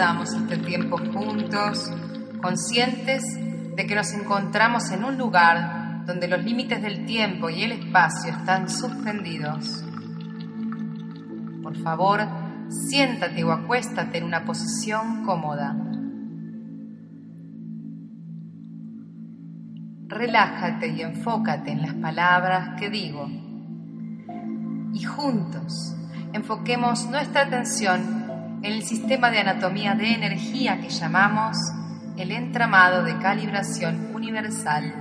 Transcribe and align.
comenzamos 0.00 0.32
este 0.32 0.56
tiempo 0.56 0.96
juntos, 0.96 1.92
conscientes 2.40 3.22
de 3.76 3.86
que 3.86 3.94
nos 3.94 4.14
encontramos 4.14 4.90
en 4.92 5.04
un 5.04 5.18
lugar 5.18 6.06
donde 6.06 6.26
los 6.26 6.42
límites 6.42 6.80
del 6.80 7.04
tiempo 7.04 7.50
y 7.50 7.64
el 7.64 7.72
espacio 7.72 8.32
están 8.32 8.70
suspendidos. 8.70 9.84
Por 11.62 11.76
favor, 11.82 12.26
siéntate 12.88 13.44
o 13.44 13.52
acuéstate 13.52 14.16
en 14.16 14.24
una 14.24 14.42
posición 14.46 15.22
cómoda. 15.26 15.76
Relájate 20.08 20.88
y 20.88 21.02
enfócate 21.02 21.72
en 21.72 21.82
las 21.82 21.94
palabras 21.96 22.80
que 22.80 22.88
digo. 22.88 23.28
Y 24.94 25.02
juntos 25.02 25.94
enfoquemos 26.32 27.06
nuestra 27.10 27.42
atención 27.42 28.00
en 28.00 28.19
el 28.62 28.82
sistema 28.82 29.30
de 29.30 29.38
anatomía 29.38 29.94
de 29.94 30.12
energía 30.12 30.80
que 30.80 30.90
llamamos 30.90 31.56
el 32.18 32.30
entramado 32.30 33.02
de 33.02 33.16
calibración 33.18 34.14
universal. 34.14 34.92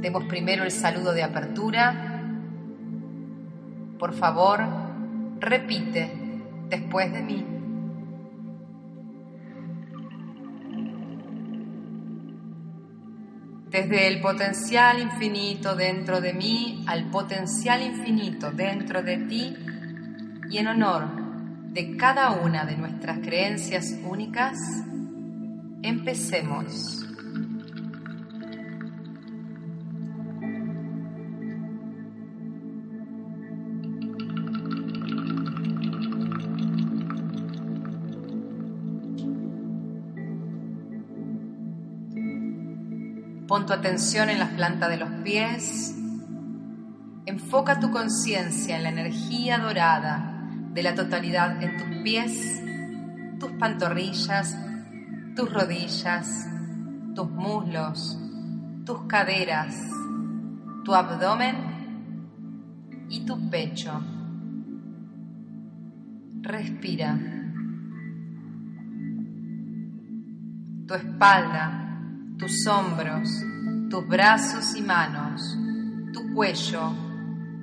Demos 0.00 0.24
primero 0.24 0.64
el 0.64 0.72
saludo 0.72 1.12
de 1.12 1.22
apertura. 1.22 2.22
Por 3.98 4.12
favor, 4.14 4.60
repite 5.38 6.12
después 6.68 7.12
de 7.12 7.22
mí. 7.22 7.46
Desde 13.70 14.08
el 14.08 14.20
potencial 14.20 14.98
infinito 14.98 15.76
dentro 15.76 16.20
de 16.20 16.32
mí 16.32 16.84
al 16.88 17.10
potencial 17.10 17.82
infinito 17.82 18.50
dentro 18.50 19.02
de 19.02 19.18
ti 19.18 19.56
y 20.50 20.58
en 20.58 20.66
honor 20.68 21.08
de 21.72 21.96
cada 21.96 22.32
una 22.32 22.64
de 22.64 22.76
nuestras 22.76 23.18
creencias 23.18 23.94
únicas, 24.04 24.58
empecemos. 25.82 27.04
Pon 43.46 43.64
tu 43.64 43.72
atención 43.72 44.28
en 44.28 44.38
las 44.38 44.50
plantas 44.50 44.90
de 44.90 44.96
los 44.98 45.10
pies. 45.22 45.94
Enfoca 47.24 47.80
tu 47.80 47.90
conciencia 47.90 48.76
en 48.76 48.82
la 48.82 48.88
energía 48.90 49.58
dorada 49.58 50.27
de 50.78 50.84
la 50.84 50.94
totalidad 50.94 51.60
en 51.60 51.76
tus 51.76 52.02
pies, 52.04 52.62
tus 53.40 53.50
pantorrillas, 53.58 54.56
tus 55.34 55.52
rodillas, 55.52 56.48
tus 57.16 57.28
muslos, 57.28 58.16
tus 58.86 59.00
caderas, 59.08 59.74
tu 60.84 60.94
abdomen 60.94 61.56
y 63.08 63.26
tu 63.26 63.50
pecho. 63.50 63.90
Respira. 66.42 67.18
Tu 70.86 70.94
espalda 70.94 71.86
tus 72.38 72.64
hombros, 72.68 73.28
tus 73.90 74.06
brazos 74.06 74.76
y 74.76 74.82
manos, 74.82 75.58
tu 76.12 76.32
cuello 76.32 76.92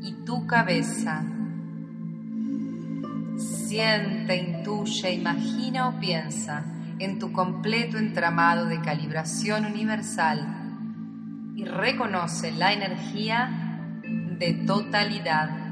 y 0.02 0.12
tu 0.25 0.46
cabeza. 0.46 1.24
Siente, 3.75 4.38
intuye, 4.38 5.16
imagina 5.16 5.90
o 5.90 6.00
piensa 6.00 6.63
en 6.97 7.19
tu 7.19 7.34
completo 7.34 7.97
entramado 7.97 8.68
de 8.68 8.80
calibración 8.80 9.66
universal 9.66 11.52
y 11.58 11.66
reconoce 11.66 12.53
la 12.53 12.72
energía 12.72 14.00
de 14.40 14.53
totalidad. 14.66 15.65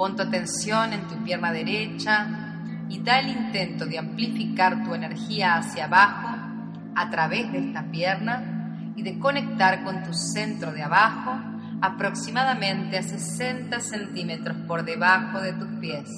Pon 0.00 0.16
tu 0.16 0.22
atención 0.22 0.94
en 0.94 1.06
tu 1.08 1.22
pierna 1.22 1.52
derecha 1.52 2.26
y 2.88 3.02
da 3.02 3.20
el 3.20 3.28
intento 3.28 3.84
de 3.84 3.98
amplificar 3.98 4.82
tu 4.82 4.94
energía 4.94 5.56
hacia 5.56 5.84
abajo 5.84 6.38
a 6.96 7.10
través 7.10 7.52
de 7.52 7.58
esta 7.58 7.82
pierna 7.90 8.92
y 8.96 9.02
de 9.02 9.18
conectar 9.18 9.84
con 9.84 10.02
tu 10.02 10.14
centro 10.14 10.72
de 10.72 10.82
abajo 10.82 11.38
aproximadamente 11.82 12.96
a 12.96 13.02
60 13.02 13.78
centímetros 13.80 14.56
por 14.66 14.86
debajo 14.86 15.38
de 15.42 15.52
tus 15.52 15.68
pies. 15.80 16.08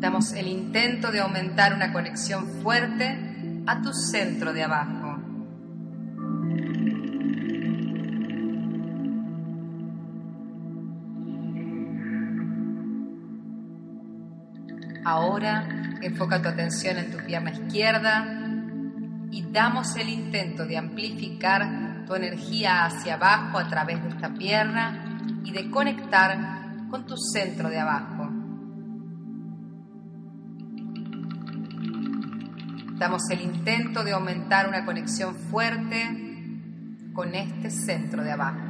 Damos 0.00 0.34
el 0.34 0.48
intento 0.48 1.10
de 1.10 1.20
aumentar 1.20 1.72
una 1.72 1.94
conexión 1.94 2.60
fuerte 2.62 3.62
a 3.66 3.80
tu 3.80 3.90
centro 3.94 4.52
de 4.52 4.64
abajo. 4.64 5.03
Ahora 15.34 15.66
enfoca 16.00 16.40
tu 16.40 16.48
atención 16.48 16.96
en 16.96 17.10
tu 17.10 17.18
pierna 17.18 17.50
izquierda 17.50 18.24
y 19.32 19.42
damos 19.50 19.96
el 19.96 20.08
intento 20.08 20.64
de 20.64 20.78
amplificar 20.78 22.04
tu 22.06 22.14
energía 22.14 22.84
hacia 22.84 23.14
abajo 23.14 23.58
a 23.58 23.66
través 23.66 24.00
de 24.00 24.10
esta 24.10 24.32
pierna 24.32 25.18
y 25.42 25.50
de 25.50 25.68
conectar 25.72 26.86
con 26.88 27.04
tu 27.04 27.16
centro 27.16 27.68
de 27.68 27.80
abajo. 27.80 28.30
Damos 32.96 33.28
el 33.28 33.40
intento 33.40 34.04
de 34.04 34.12
aumentar 34.12 34.68
una 34.68 34.84
conexión 34.84 35.34
fuerte 35.34 35.98
con 37.12 37.34
este 37.34 37.70
centro 37.70 38.22
de 38.22 38.30
abajo. 38.30 38.63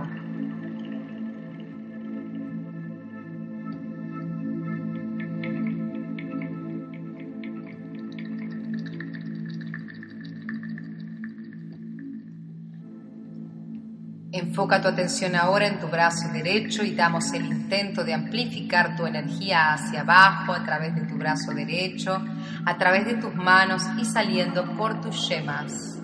Enfoca 14.54 14.80
tu 14.80 14.86
atención 14.86 15.34
ahora 15.34 15.66
en 15.66 15.80
tu 15.80 15.88
brazo 15.88 16.28
derecho 16.28 16.84
y 16.84 16.94
damos 16.94 17.32
el 17.32 17.44
intento 17.44 18.04
de 18.04 18.14
amplificar 18.14 18.94
tu 18.94 19.04
energía 19.04 19.72
hacia 19.72 20.02
abajo 20.02 20.52
a 20.52 20.64
través 20.64 20.94
de 20.94 21.00
tu 21.00 21.16
brazo 21.16 21.50
derecho, 21.50 22.22
a 22.64 22.78
través 22.78 23.04
de 23.04 23.14
tus 23.14 23.34
manos 23.34 23.82
y 23.98 24.04
saliendo 24.04 24.76
por 24.76 25.00
tus 25.00 25.28
yemas. 25.28 25.98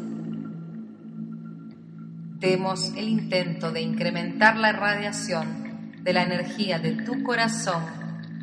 Demos 2.41 2.93
el 2.97 3.09
intento 3.09 3.71
de 3.71 3.83
incrementar 3.83 4.57
la 4.57 4.73
radiación 4.73 6.03
de 6.03 6.13
la 6.13 6.25
energía 6.25 6.81
de 6.81 7.05
tu 7.05 7.23
corazón, 7.23 7.85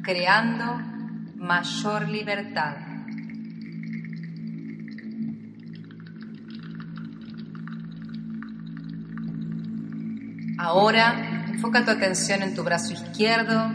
creando 0.03 0.79
mayor 1.35 2.07
libertad. 2.07 2.77
Ahora 10.57 11.43
enfoca 11.47 11.85
tu 11.85 11.91
atención 11.91 12.41
en 12.41 12.55
tu 12.55 12.63
brazo 12.63 12.93
izquierdo 12.93 13.71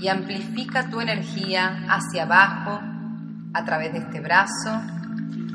y 0.00 0.08
amplifica 0.08 0.90
tu 0.90 1.00
energía 1.00 1.86
hacia 1.88 2.24
abajo 2.24 2.80
a 3.54 3.64
través 3.64 3.92
de 3.92 4.00
este 4.00 4.20
brazo, 4.20 4.70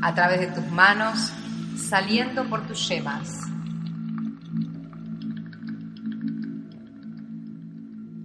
a 0.02 0.14
través 0.16 0.40
de 0.40 0.48
tus 0.48 0.66
manos, 0.72 1.31
saliendo 1.78 2.46
por 2.46 2.66
tus 2.66 2.88
yemas. 2.90 3.30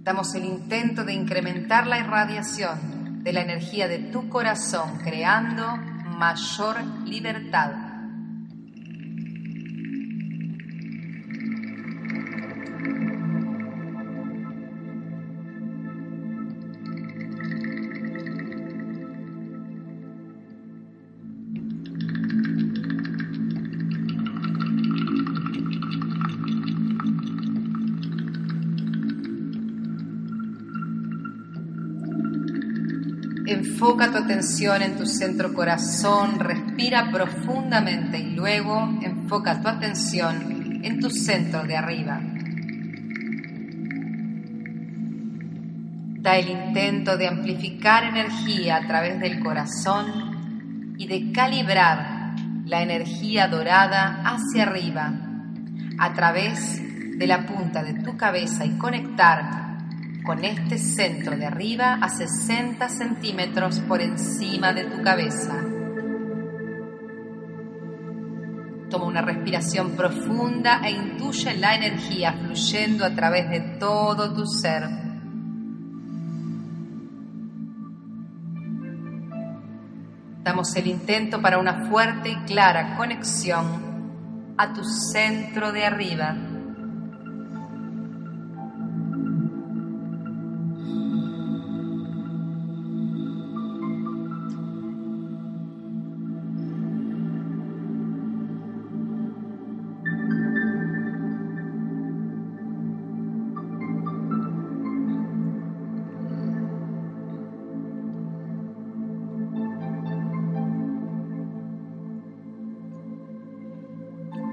Damos 0.03 0.33
el 0.33 0.45
intento 0.45 1.03
de 1.03 1.13
incrementar 1.13 1.85
la 1.85 1.99
irradiación 1.99 3.23
de 3.23 3.31
la 3.31 3.41
energía 3.41 3.87
de 3.87 3.99
tu 3.99 4.27
corazón, 4.27 4.97
creando 5.03 5.77
mayor 6.17 6.83
libertad. 7.05 7.88
Enfoca 33.81 34.11
tu 34.11 34.17
atención 34.17 34.81
en 34.81 34.97
tu 34.97 35.05
centro 35.05 35.53
corazón, 35.53 36.37
respira 36.37 37.09
profundamente 37.13 38.19
y 38.19 38.31
luego 38.31 38.89
enfoca 39.01 39.61
tu 39.61 39.69
atención 39.69 40.81
en 40.83 40.99
tu 40.99 41.09
centro 41.09 41.63
de 41.63 41.77
arriba. 41.77 42.19
Da 46.19 46.35
el 46.35 46.49
intento 46.49 47.15
de 47.15 47.29
amplificar 47.29 48.03
energía 48.03 48.75
a 48.75 48.85
través 48.85 49.17
del 49.21 49.39
corazón 49.39 50.95
y 50.97 51.07
de 51.07 51.31
calibrar 51.31 52.35
la 52.65 52.81
energía 52.81 53.47
dorada 53.47 54.23
hacia 54.25 54.63
arriba 54.63 55.13
a 55.97 56.13
través 56.13 57.17
de 57.17 57.27
la 57.27 57.45
punta 57.45 57.81
de 57.81 57.93
tu 57.93 58.17
cabeza 58.17 58.65
y 58.65 58.71
conectar 58.71 59.68
con 60.29 60.45
este 60.45 60.77
centro 60.77 61.35
de 61.35 61.47
arriba 61.47 61.95
a 61.95 62.07
60 62.07 62.87
centímetros 62.87 63.79
por 63.79 63.99
encima 63.99 64.73
de 64.73 64.83
tu 64.83 65.01
cabeza. 65.01 65.55
Toma 68.91 69.05
una 69.05 69.23
respiración 69.23 69.95
profunda 69.95 70.81
e 70.83 70.91
intuye 70.91 71.57
la 71.57 71.73
energía 71.73 72.33
fluyendo 72.33 73.05
a 73.05 73.15
través 73.15 73.49
de 73.49 73.59
todo 73.79 74.31
tu 74.31 74.45
ser. 74.45 74.83
Damos 80.43 80.75
el 80.75 80.85
intento 80.85 81.41
para 81.41 81.57
una 81.57 81.89
fuerte 81.89 82.29
y 82.29 82.35
clara 82.45 82.95
conexión 82.97 84.53
a 84.59 84.73
tu 84.73 84.83
centro 84.83 85.71
de 85.71 85.85
arriba. 85.85 86.48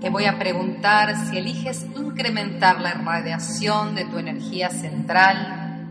Te 0.06 0.10
voy 0.10 0.26
a 0.26 0.38
preguntar 0.38 1.16
si 1.16 1.36
eliges 1.36 1.84
incrementar 1.96 2.80
la 2.80 2.92
radiación 2.92 3.96
de 3.96 4.04
tu 4.04 4.18
energía 4.18 4.70
central. 4.70 5.84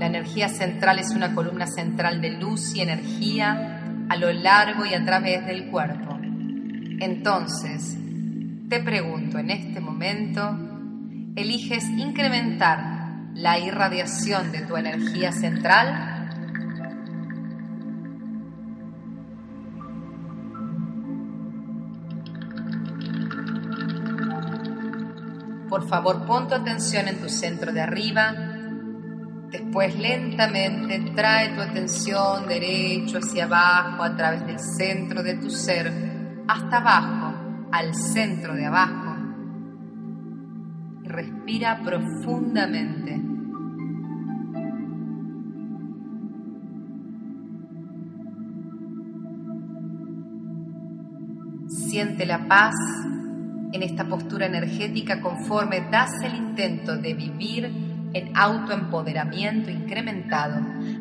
La 0.00 0.06
energía 0.06 0.48
central 0.48 0.98
es 0.98 1.10
una 1.10 1.32
columna 1.32 1.68
central 1.68 2.20
de 2.20 2.30
luz 2.30 2.74
y 2.74 2.80
energía 2.80 3.84
a 4.08 4.16
lo 4.16 4.32
largo 4.32 4.84
y 4.84 4.94
a 4.94 5.04
través 5.04 5.46
del 5.46 5.70
cuerpo. 5.70 6.18
Entonces, 6.98 7.96
te 8.68 8.80
pregunto 8.80 9.38
en 9.38 9.50
este 9.50 9.78
momento, 9.78 10.58
¿eliges 11.36 11.84
incrementar 11.84 13.30
la 13.34 13.60
irradiación 13.60 14.50
de 14.50 14.62
tu 14.62 14.76
energía 14.76 15.30
central? 15.30 16.11
Por 25.72 25.88
favor, 25.88 26.26
pon 26.26 26.48
tu 26.48 26.54
atención 26.54 27.08
en 27.08 27.18
tu 27.18 27.30
centro 27.30 27.72
de 27.72 27.80
arriba. 27.80 28.34
Después 29.50 29.98
lentamente 29.98 31.00
trae 31.16 31.54
tu 31.54 31.62
atención 31.62 32.46
derecho 32.46 33.16
hacia 33.16 33.44
abajo 33.44 34.02
a 34.02 34.14
través 34.14 34.46
del 34.46 34.60
centro 34.60 35.22
de 35.22 35.38
tu 35.38 35.48
ser 35.48 35.90
hasta 36.46 36.76
abajo, 36.76 37.68
al 37.72 37.94
centro 37.94 38.54
de 38.54 38.66
abajo. 38.66 39.16
Y 41.04 41.08
respira 41.08 41.80
profundamente. 41.82 43.18
Siente 51.66 52.26
la 52.26 52.46
paz 52.46 52.74
en 53.72 53.82
esta 53.82 54.04
postura 54.04 54.46
energética 54.46 55.20
conforme 55.20 55.80
das 55.90 56.10
el 56.22 56.34
intento 56.34 56.96
de 56.96 57.14
vivir 57.14 57.70
en 58.12 58.36
autoempoderamiento 58.36 59.70
incrementado 59.70 60.60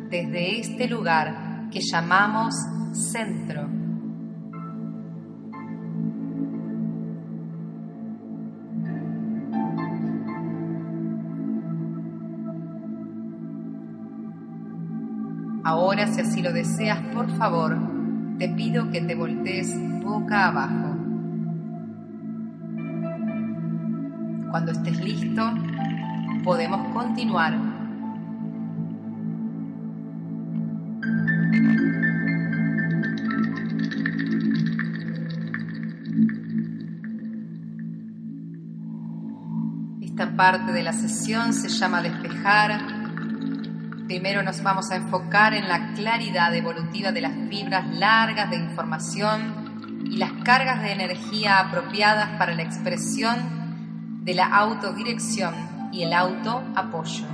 desde 0.09 0.59
este 0.59 0.87
lugar 0.87 1.67
que 1.69 1.81
llamamos 1.81 2.55
centro. 2.93 3.81
Ahora, 15.63 16.07
si 16.07 16.21
así 16.21 16.41
lo 16.41 16.51
deseas, 16.51 16.99
por 17.13 17.29
favor, 17.37 17.77
te 18.39 18.49
pido 18.49 18.89
que 18.89 19.01
te 19.01 19.13
voltees 19.13 19.73
boca 20.03 20.47
abajo. 20.47 20.90
Cuando 24.51 24.73
estés 24.73 24.99
listo, 24.99 25.49
podemos 26.43 26.93
continuar. 26.93 27.57
Esta 40.01 40.35
parte 40.35 40.73
de 40.73 40.83
la 40.83 40.91
sesión 40.91 41.53
se 41.53 41.69
llama 41.69 42.01
despejar. 42.01 42.81
Primero 44.07 44.43
nos 44.43 44.61
vamos 44.61 44.91
a 44.91 44.97
enfocar 44.97 45.53
en 45.53 45.69
la 45.69 45.93
claridad 45.93 46.53
evolutiva 46.53 47.13
de 47.13 47.21
las 47.21 47.33
fibras 47.49 47.87
largas 47.95 48.49
de 48.49 48.57
información 48.57 50.01
y 50.11 50.17
las 50.17 50.33
cargas 50.43 50.81
de 50.81 50.91
energía 50.91 51.59
apropiadas 51.59 52.37
para 52.37 52.53
la 52.53 52.63
expresión 52.63 53.60
de 54.21 54.35
la 54.35 54.45
autodirección 54.45 55.89
y 55.91 56.03
el 56.03 56.13
autoapoyo. 56.13 57.25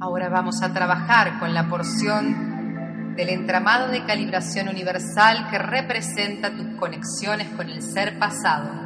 Ahora 0.00 0.28
vamos 0.28 0.62
a 0.62 0.72
trabajar 0.72 1.40
con 1.40 1.52
la 1.52 1.68
porción 1.68 3.16
del 3.16 3.28
entramado 3.30 3.88
de 3.88 4.04
calibración 4.04 4.68
universal 4.68 5.48
que 5.50 5.58
representa 5.58 6.54
tus 6.54 6.76
conexiones 6.78 7.48
con 7.56 7.68
el 7.68 7.82
ser 7.82 8.18
pasado. 8.18 8.83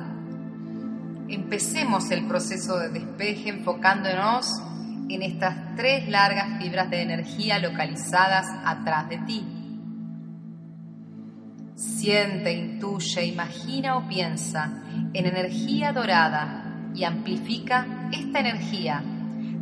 Empecemos 1.29 2.11
el 2.11 2.27
proceso 2.27 2.79
de 2.79 2.89
despeje 2.89 3.51
enfocándonos 3.51 4.63
en 5.11 5.23
estas 5.23 5.77
tres 5.77 6.09
largas 6.09 6.59
fibras 6.59 6.89
de 6.89 7.03
energía 7.03 7.59
localizadas 7.59 8.47
atrás 8.65 9.11
de 9.11 9.19
ti. 9.19 9.47
Siente, 11.75 12.53
intuye, 12.53 13.27
imagina 13.27 13.97
o 13.97 14.09
piensa 14.09 14.83
en 15.13 15.27
energía 15.27 15.93
dorada 15.93 16.91
y 16.95 17.05
amplifica 17.05 18.09
esta 18.11 18.41
energía 18.41 19.03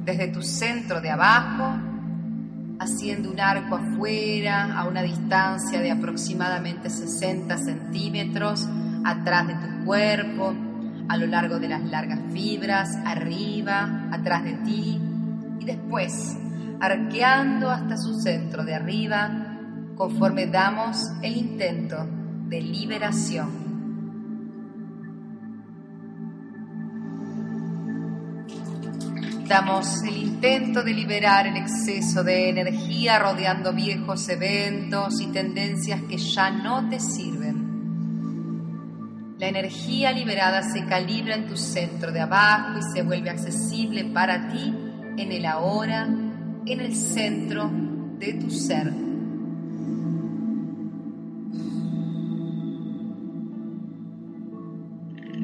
desde 0.05 0.29
tu 0.29 0.43
centro 0.43 1.01
de 1.01 1.11
abajo, 1.11 1.77
haciendo 2.79 3.31
un 3.31 3.41
arco 3.41 3.75
afuera 3.75 4.79
a 4.79 4.87
una 4.87 5.03
distancia 5.03 5.81
de 5.81 5.91
aproximadamente 5.91 6.91
60 6.91 7.59
centímetros 7.59 8.69
atrás 9.05 9.49
de 9.49 9.55
tu 9.55 9.85
cuerpo, 9.85 10.55
a 11.09 11.17
lo 11.17 11.27
largo 11.27 11.59
de 11.59 11.69
las 11.69 11.83
largas 11.85 12.21
fibras, 12.33 12.97
arriba, 13.05 14.09
atrás 14.11 14.45
de 14.45 14.55
ti 14.55 15.01
y 15.61 15.65
después 15.65 16.37
arqueando 16.81 17.71
hasta 17.71 17.97
su 17.97 18.21
centro 18.21 18.65
de 18.65 18.75
arriba 18.75 19.59
conforme 19.97 20.47
damos 20.47 20.99
el 21.23 21.37
intento 21.37 22.07
de 22.49 22.61
liberación. 22.61 23.67
Damos 29.49 30.03
el 30.03 30.17
intento 30.17 30.83
de 30.83 30.93
liberar 30.93 31.47
el 31.47 31.57
exceso 31.57 32.25
de 32.25 32.51
energía 32.51 33.19
rodeando 33.19 33.73
viejos 33.73 34.29
eventos 34.29 35.21
y 35.21 35.29
tendencias 35.29 36.03
que 36.03 36.19
ya 36.19 36.51
no 36.51 36.89
te 36.89 36.99
sirven. 36.99 37.66
La 39.39 39.49
energía 39.49 40.13
liberada 40.13 40.63
se 40.63 40.87
calibra 40.87 41.35
en 41.35 41.47
tu 41.47 41.59
centro 41.59 42.11
de 42.11 42.21
abajo 42.21 42.79
y 42.79 42.83
se 42.83 43.03
vuelve 43.03 43.29
accesible 43.29 44.07
para 44.07 44.49
ti 44.49 44.75
en 45.19 45.31
el 45.31 45.45
ahora, 45.45 46.05
en 46.05 46.81
el 46.81 46.97
centro 46.97 47.71
de 48.19 48.33
tu 48.33 48.51
ser. 48.51 48.95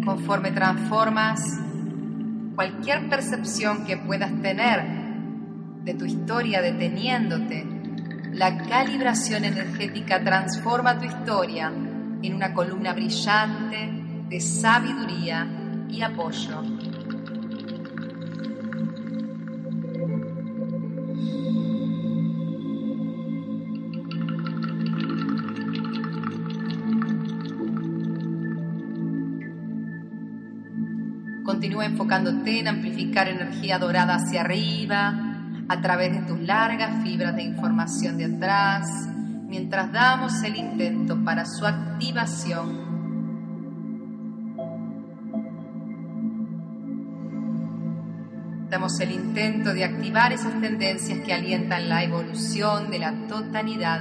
Conforme 0.06 0.52
transformas 0.52 1.60
cualquier 2.54 3.10
percepción 3.10 3.84
que 3.84 3.98
puedas 3.98 4.32
tener 4.40 4.84
de 5.84 5.92
tu 5.92 6.06
historia 6.06 6.62
deteniéndote, 6.62 7.66
la 8.32 8.56
calibración 8.56 9.44
energética 9.44 10.24
transforma 10.24 10.98
tu 10.98 11.04
historia 11.04 11.70
en 12.22 12.34
una 12.34 12.54
columna 12.54 12.92
brillante 12.92 13.90
de 14.28 14.40
sabiduría 14.40 15.46
y 15.88 16.02
apoyo. 16.02 16.62
Continúa 31.44 31.84
enfocándote 31.84 32.60
en 32.60 32.68
amplificar 32.68 33.28
energía 33.28 33.78
dorada 33.78 34.14
hacia 34.14 34.40
arriba 34.40 35.32
a 35.68 35.80
través 35.80 36.12
de 36.12 36.26
tus 36.26 36.40
largas 36.40 37.02
fibras 37.02 37.36
de 37.36 37.42
información 37.42 38.16
de 38.16 38.24
atrás, 38.24 39.11
mientras 39.52 39.92
damos 39.92 40.42
el 40.44 40.56
intento 40.56 41.22
para 41.22 41.44
su 41.44 41.66
activación. 41.66 42.90
Damos 48.70 48.98
el 49.00 49.12
intento 49.12 49.74
de 49.74 49.84
activar 49.84 50.32
esas 50.32 50.58
tendencias 50.58 51.18
que 51.18 51.34
alientan 51.34 51.90
la 51.90 52.02
evolución 52.02 52.90
de 52.90 52.98
la 52.98 53.12
totalidad 53.28 54.00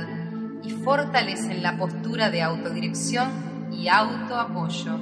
y 0.64 0.70
fortalecen 0.70 1.62
la 1.62 1.76
postura 1.76 2.30
de 2.30 2.44
autodirección 2.44 3.30
y 3.74 3.90
autoapoyo 3.90 5.02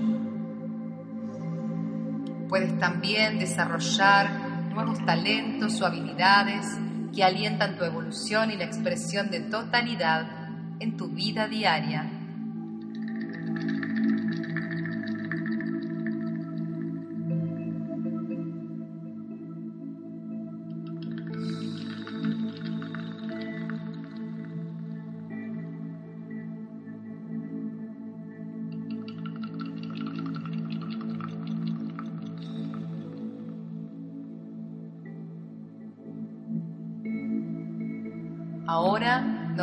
Puedes 2.50 2.76
también 2.80 3.38
desarrollar 3.38 4.32
nuevos 4.74 5.06
talentos 5.06 5.80
o 5.80 5.86
habilidades 5.86 6.66
que 7.14 7.24
alientan 7.24 7.78
tu 7.78 7.84
evolución 7.84 8.50
y 8.50 8.58
la 8.58 8.64
expresión 8.64 9.30
de 9.30 9.42
totalidad 9.42 10.39
en 10.80 10.98
tu 10.98 11.08
vida 11.08 11.48
diaria. 11.48 12.19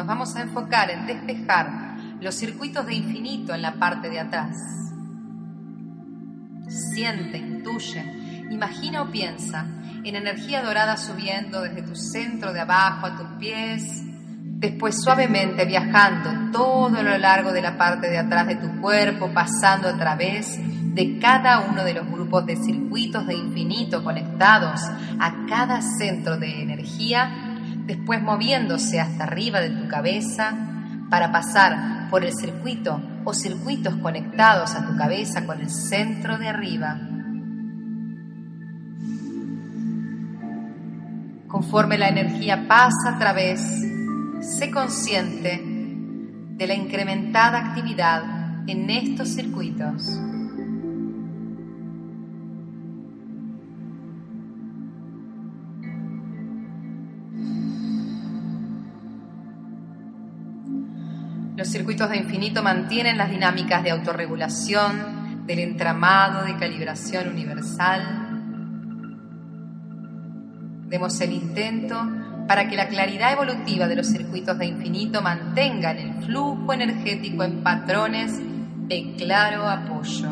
Vamos 0.06 0.34
a 0.36 0.42
enfocar 0.42 0.90
en 0.90 1.06
despejar 1.06 1.96
los 2.20 2.34
circuitos 2.34 2.86
de 2.86 2.94
infinito 2.94 3.54
en 3.54 3.62
la 3.62 3.75
parte 3.75 4.08
de 4.08 4.20
atrás. 4.20 4.56
Siente, 6.68 7.38
intuye, 7.38 8.46
imagina 8.50 9.02
o 9.02 9.10
piensa 9.10 9.66
en 10.04 10.14
energía 10.14 10.62
dorada 10.62 10.96
subiendo 10.96 11.62
desde 11.62 11.82
tu 11.82 11.96
centro 11.96 12.52
de 12.52 12.60
abajo 12.60 13.06
a 13.06 13.16
tus 13.16 13.26
pies, 13.38 14.04
después 14.58 15.02
suavemente 15.02 15.64
viajando 15.64 16.52
todo 16.52 17.02
lo 17.02 17.18
largo 17.18 17.52
de 17.52 17.60
la 17.60 17.76
parte 17.76 18.08
de 18.08 18.18
atrás 18.18 18.46
de 18.46 18.56
tu 18.56 18.80
cuerpo, 18.80 19.30
pasando 19.34 19.88
a 19.88 19.96
través 19.96 20.58
de 20.94 21.18
cada 21.18 21.60
uno 21.60 21.84
de 21.84 21.92
los 21.92 22.06
grupos 22.06 22.46
de 22.46 22.56
circuitos 22.56 23.26
de 23.26 23.34
infinito 23.34 24.02
conectados 24.02 24.80
a 25.18 25.46
cada 25.46 25.82
centro 25.82 26.38
de 26.38 26.62
energía 26.62 27.46
después 27.87 28.21
moviéndose 28.21 29.00
hasta 29.00 29.25
arriba 29.25 29.61
de 29.61 29.71
tu 29.71 29.88
cabeza 29.88 30.55
para 31.09 31.31
pasar 31.31 32.09
por 32.11 32.25
el 32.25 32.33
circuito 32.35 33.00
o 33.25 33.33
circuitos 33.33 33.95
conectados 33.97 34.75
a 34.75 34.87
tu 34.87 34.97
cabeza 34.97 35.47
con 35.47 35.61
el 35.61 35.71
centro 35.71 36.38
de 36.38 36.49
arriba. 36.49 37.00
Conforme 41.47 41.97
la 41.97 42.09
energía 42.09 42.66
pasa 42.69 43.14
a 43.14 43.19
través, 43.19 43.61
sé 44.40 44.71
consciente 44.71 45.62
de 45.64 46.66
la 46.66 46.75
incrementada 46.75 47.59
actividad 47.59 48.23
en 48.66 48.90
estos 48.90 49.28
circuitos. 49.28 50.21
Circuitos 61.76 62.09
de 62.09 62.16
infinito 62.16 62.62
mantienen 62.62 63.18
las 63.18 63.28
dinámicas 63.28 63.83
de 63.83 63.90
autorregulación 63.90 65.45
del 65.47 65.59
entramado 65.59 66.42
de 66.47 66.56
calibración 66.56 67.28
universal. 67.28 68.00
Demos 70.88 71.21
el 71.21 71.33
intento 71.35 72.02
para 72.49 72.66
que 72.71 72.76
la 72.76 72.88
claridad 72.88 73.35
evolutiva 73.35 73.87
de 73.88 73.97
los 73.97 74.06
circuitos 74.06 74.56
de 74.56 74.64
infinito 74.64 75.21
mantengan 75.21 75.99
el 75.99 76.25
flujo 76.25 76.73
energético 76.73 77.45
en 77.45 77.62
patrones 77.62 78.33
de 78.88 79.14
claro 79.18 79.68
apoyo. 79.68 80.30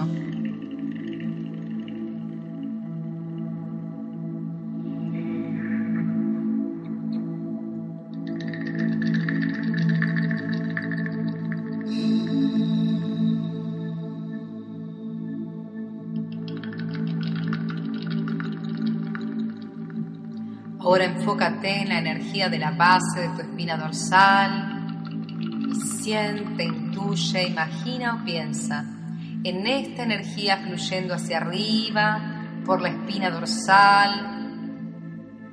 Enfócate 21.35 21.83
en 21.83 21.89
la 21.89 21.99
energía 21.99 22.49
de 22.49 22.59
la 22.59 22.71
base 22.71 23.23
de 23.23 23.29
tu 23.29 23.41
espina 23.41 23.77
dorsal 23.77 24.87
y 25.69 25.75
siente, 25.75 26.65
intuye, 26.65 27.49
imagina 27.49 28.15
o 28.15 28.25
piensa 28.25 28.85
en 29.43 29.67
esta 29.67 30.05
energía 30.05 30.59
fluyendo 30.59 31.15
hacia 31.15 31.39
arriba 31.39 32.47
por 32.65 32.81
la 32.81 32.91
espina 32.91 33.31
dorsal 33.31 34.31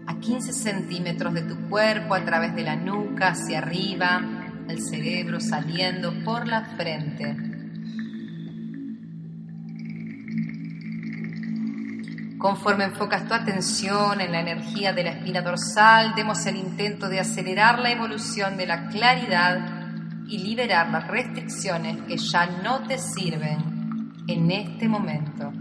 a 0.05 0.19
15 0.19 0.53
centímetros 0.53 1.33
de 1.33 1.41
tu 1.41 1.67
cuerpo 1.67 2.13
a 2.13 2.23
través 2.25 2.55
de 2.55 2.63
la 2.63 2.75
nuca 2.75 3.29
hacia 3.29 3.57
arriba, 3.57 4.21
el 4.69 4.81
cerebro 4.81 5.39
saliendo 5.39 6.13
por 6.23 6.47
la 6.47 6.61
frente. 6.77 7.50
Conforme 12.41 12.85
enfocas 12.85 13.27
tu 13.27 13.35
atención 13.35 14.19
en 14.19 14.31
la 14.31 14.39
energía 14.39 14.93
de 14.93 15.03
la 15.03 15.11
espina 15.11 15.43
dorsal, 15.43 16.15
demos 16.15 16.43
el 16.47 16.55
intento 16.55 17.07
de 17.07 17.19
acelerar 17.19 17.77
la 17.77 17.91
evolución 17.91 18.57
de 18.57 18.65
la 18.65 18.87
claridad 18.87 20.25
y 20.27 20.39
liberar 20.39 20.89
las 20.89 21.07
restricciones 21.07 22.01
que 22.07 22.17
ya 22.17 22.47
no 22.63 22.79
te 22.87 22.97
sirven 22.97 24.11
en 24.27 24.49
este 24.49 24.87
momento. 24.87 25.53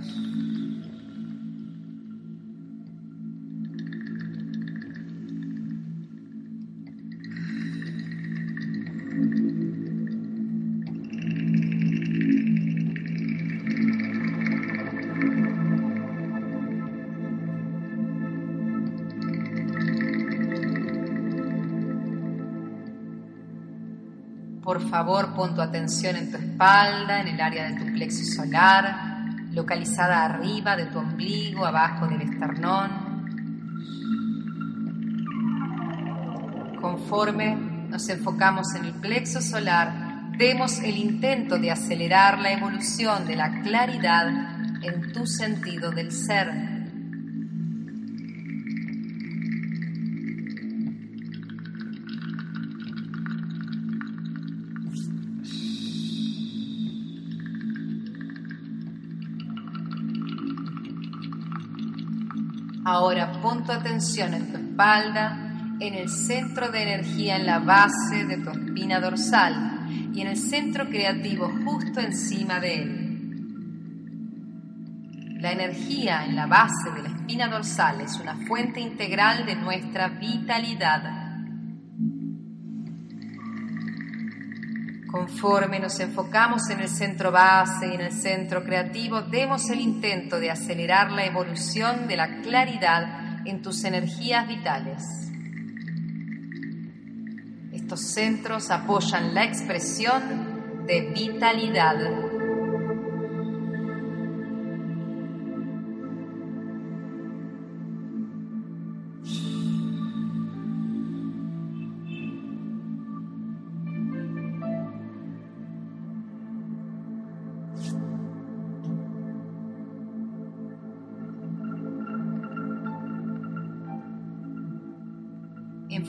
Favor, 24.90 25.34
pon 25.34 25.54
tu 25.54 25.62
atención 25.62 26.16
en 26.16 26.30
tu 26.30 26.36
espalda, 26.36 27.20
en 27.20 27.28
el 27.28 27.40
área 27.40 27.70
de 27.70 27.78
tu 27.78 27.92
plexo 27.92 28.24
solar, 28.24 29.24
localizada 29.52 30.24
arriba 30.24 30.76
de 30.76 30.86
tu 30.86 30.98
ombligo, 30.98 31.64
abajo 31.64 32.06
del 32.08 32.22
esternón. 32.22 33.10
Conforme 36.80 37.56
nos 37.88 38.08
enfocamos 38.08 38.74
en 38.74 38.86
el 38.86 38.94
plexo 38.94 39.40
solar, 39.40 40.32
demos 40.36 40.80
el 40.80 40.96
intento 40.96 41.58
de 41.58 41.70
acelerar 41.70 42.38
la 42.38 42.52
evolución 42.52 43.26
de 43.26 43.36
la 43.36 43.60
claridad 43.62 44.28
en 44.82 45.12
tu 45.12 45.26
sentido 45.26 45.90
del 45.90 46.10
ser. 46.10 46.69
Ahora 62.92 63.30
pon 63.40 63.62
tu 63.62 63.70
atención 63.70 64.34
en 64.34 64.50
tu 64.50 64.56
espalda, 64.56 65.38
en 65.78 65.94
el 65.94 66.08
centro 66.08 66.72
de 66.72 66.82
energía 66.82 67.36
en 67.36 67.46
la 67.46 67.60
base 67.60 68.24
de 68.24 68.38
tu 68.38 68.50
espina 68.50 68.98
dorsal 68.98 69.86
y 70.12 70.20
en 70.20 70.26
el 70.26 70.36
centro 70.36 70.88
creativo 70.88 71.52
justo 71.64 72.00
encima 72.00 72.58
de 72.58 72.82
él. 72.82 73.06
La 75.40 75.52
energía 75.52 76.24
en 76.24 76.34
la 76.34 76.46
base 76.46 76.90
de 76.96 77.02
la 77.02 77.10
espina 77.10 77.46
dorsal 77.46 78.00
es 78.00 78.18
una 78.18 78.34
fuente 78.48 78.80
integral 78.80 79.46
de 79.46 79.54
nuestra 79.54 80.08
vitalidad. 80.08 81.19
Conforme 85.10 85.80
nos 85.80 85.98
enfocamos 85.98 86.70
en 86.70 86.80
el 86.80 86.88
centro 86.88 87.32
base 87.32 87.88
y 87.88 87.94
en 87.94 88.00
el 88.00 88.12
centro 88.12 88.62
creativo, 88.62 89.22
demos 89.22 89.68
el 89.68 89.80
intento 89.80 90.38
de 90.38 90.52
acelerar 90.52 91.10
la 91.10 91.24
evolución 91.24 92.06
de 92.06 92.16
la 92.16 92.40
claridad 92.42 93.44
en 93.44 93.60
tus 93.60 93.82
energías 93.82 94.46
vitales. 94.46 95.02
Estos 97.72 98.02
centros 98.02 98.70
apoyan 98.70 99.34
la 99.34 99.44
expresión 99.44 100.86
de 100.86 101.00
vitalidad. 101.12 101.96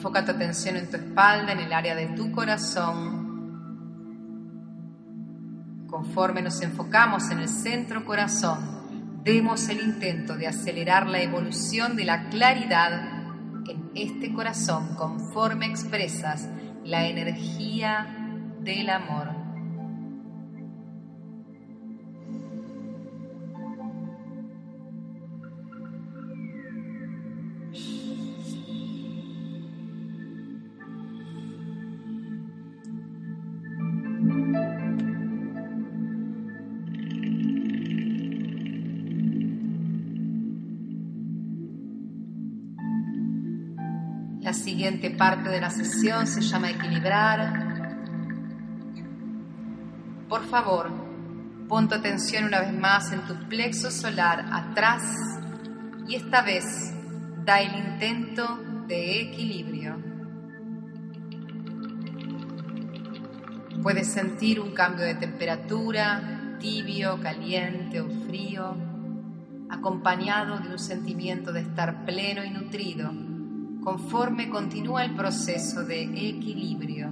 Enfoca 0.02 0.24
tu 0.24 0.32
atención 0.32 0.74
en 0.74 0.90
tu 0.90 0.96
espalda, 0.96 1.52
en 1.52 1.60
el 1.60 1.72
área 1.72 1.94
de 1.94 2.06
tu 2.08 2.32
corazón. 2.32 3.22
Conforme 5.88 6.42
nos 6.42 6.60
enfocamos 6.60 7.30
en 7.30 7.38
el 7.38 7.48
centro 7.48 8.04
corazón, 8.04 9.22
demos 9.22 9.68
el 9.68 9.80
intento 9.80 10.36
de 10.36 10.48
acelerar 10.48 11.06
la 11.06 11.22
evolución 11.22 11.94
de 11.94 12.04
la 12.04 12.30
claridad 12.30 12.90
en 13.68 13.92
este 13.94 14.34
corazón 14.34 14.96
conforme 14.96 15.66
expresas 15.66 16.48
la 16.84 17.06
energía 17.06 18.08
del 18.58 18.90
amor. 18.90 19.28
Siguiente 44.82 45.10
parte 45.10 45.48
de 45.48 45.60
la 45.60 45.70
sesión 45.70 46.26
se 46.26 46.40
llama 46.40 46.70
equilibrar. 46.70 47.96
Por 50.28 50.44
favor, 50.46 50.90
pon 51.68 51.88
tu 51.88 51.94
atención 51.94 52.46
una 52.46 52.62
vez 52.62 52.72
más 52.72 53.12
en 53.12 53.20
tu 53.20 53.48
plexo 53.48 53.92
solar 53.92 54.44
atrás 54.50 55.04
y 56.08 56.16
esta 56.16 56.42
vez 56.42 56.64
da 57.44 57.60
el 57.60 57.76
intento 57.76 58.58
de 58.88 59.20
equilibrio. 59.20 60.02
Puedes 63.84 64.12
sentir 64.12 64.58
un 64.58 64.72
cambio 64.74 65.04
de 65.04 65.14
temperatura, 65.14 66.56
tibio, 66.58 67.20
caliente 67.20 68.00
o 68.00 68.10
frío, 68.26 68.74
acompañado 69.70 70.58
de 70.58 70.70
un 70.70 70.78
sentimiento 70.80 71.52
de 71.52 71.60
estar 71.60 72.04
pleno 72.04 72.42
y 72.42 72.50
nutrido 72.50 73.31
conforme 73.82 74.48
continúa 74.48 75.04
el 75.04 75.14
proceso 75.14 75.84
de 75.84 76.02
equilibrio. 76.02 77.10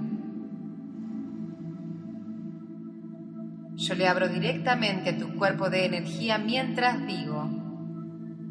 Yo 3.75 3.95
le 3.95 4.07
abro 4.07 4.29
directamente 4.29 5.09
a 5.09 5.17
tu 5.17 5.33
cuerpo 5.35 5.69
de 5.69 5.85
energía 5.85 6.37
mientras 6.37 7.05
digo, 7.05 7.49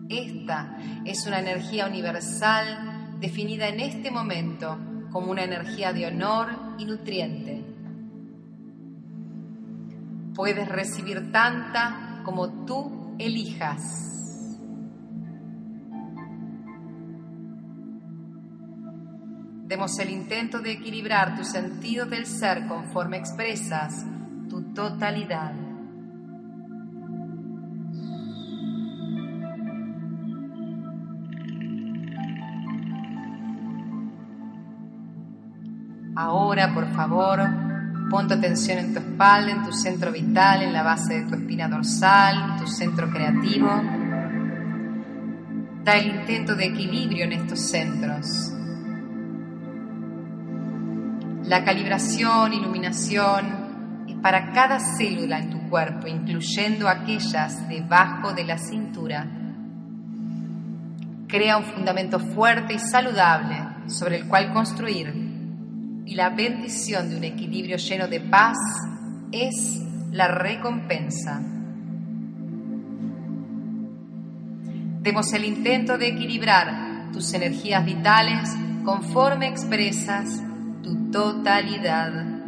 esta 0.08 0.76
es 1.04 1.26
una 1.26 1.38
energía 1.38 1.86
universal 1.86 3.18
definida 3.20 3.68
en 3.68 3.80
este 3.80 4.10
momento 4.10 4.76
como 5.10 5.30
una 5.30 5.44
energía 5.44 5.92
de 5.92 6.06
honor 6.06 6.48
y 6.78 6.84
nutriente. 6.84 7.64
Puedes 10.34 10.68
recibir 10.68 11.30
tanta 11.30 12.22
como 12.24 12.64
tú 12.64 13.14
elijas. 13.18 14.19
Demos 19.70 19.96
el 20.00 20.10
intento 20.10 20.58
de 20.58 20.72
equilibrar 20.72 21.36
tu 21.36 21.44
sentido 21.44 22.04
del 22.04 22.26
ser 22.26 22.66
conforme 22.66 23.18
expresas 23.18 24.04
tu 24.48 24.74
totalidad. 24.74 25.52
Ahora, 36.16 36.74
por 36.74 36.88
favor, 36.88 37.38
pon 38.10 38.26
tu 38.26 38.34
atención 38.34 38.78
en 38.78 38.92
tu 38.92 38.98
espalda, 38.98 39.52
en 39.52 39.62
tu 39.62 39.70
centro 39.70 40.10
vital, 40.10 40.62
en 40.62 40.72
la 40.72 40.82
base 40.82 41.20
de 41.20 41.26
tu 41.28 41.36
espina 41.36 41.68
dorsal, 41.68 42.54
en 42.54 42.56
tu 42.58 42.66
centro 42.66 43.08
creativo. 43.08 43.70
Da 45.84 45.92
el 45.92 46.16
intento 46.16 46.56
de 46.56 46.64
equilibrio 46.64 47.22
en 47.22 47.34
estos 47.34 47.60
centros. 47.60 48.56
La 51.50 51.64
calibración, 51.64 52.52
iluminación 52.52 54.04
es 54.08 54.14
para 54.22 54.52
cada 54.52 54.78
célula 54.78 55.40
en 55.40 55.50
tu 55.50 55.68
cuerpo, 55.68 56.06
incluyendo 56.06 56.88
aquellas 56.88 57.68
debajo 57.68 58.32
de 58.32 58.44
la 58.44 58.56
cintura. 58.56 59.26
Crea 61.26 61.56
un 61.56 61.64
fundamento 61.64 62.20
fuerte 62.20 62.74
y 62.74 62.78
saludable 62.78 63.56
sobre 63.88 64.18
el 64.18 64.28
cual 64.28 64.52
construir 64.52 65.12
y 66.06 66.14
la 66.14 66.30
bendición 66.30 67.10
de 67.10 67.16
un 67.16 67.24
equilibrio 67.24 67.78
lleno 67.78 68.06
de 68.06 68.20
paz 68.20 68.56
es 69.32 69.82
la 70.12 70.28
recompensa. 70.28 71.42
Demos 75.02 75.32
el 75.32 75.44
intento 75.46 75.98
de 75.98 76.10
equilibrar 76.10 77.10
tus 77.12 77.34
energías 77.34 77.84
vitales 77.84 78.50
conforme 78.84 79.48
expresas 79.48 80.44
tu 80.82 81.10
totalidad. 81.10 82.40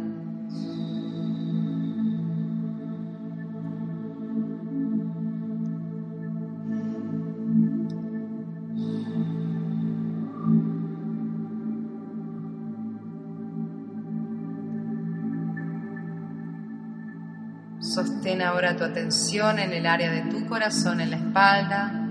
Sostén 17.79 18.41
ahora 18.41 18.75
tu 18.75 18.83
atención 18.83 19.59
en 19.59 19.71
el 19.71 19.85
área 19.85 20.09
de 20.09 20.21
tu 20.21 20.47
corazón, 20.47 20.99
en 20.99 21.11
la 21.11 21.17
espalda, 21.17 22.02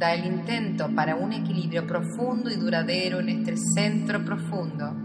da 0.00 0.14
el 0.14 0.24
intento 0.24 0.88
para 0.94 1.14
un 1.14 1.34
equilibrio 1.34 1.86
profundo 1.86 2.48
y 2.48 2.56
duradero 2.56 3.20
en 3.20 3.28
este 3.28 3.54
centro 3.58 4.24
profundo. 4.24 4.96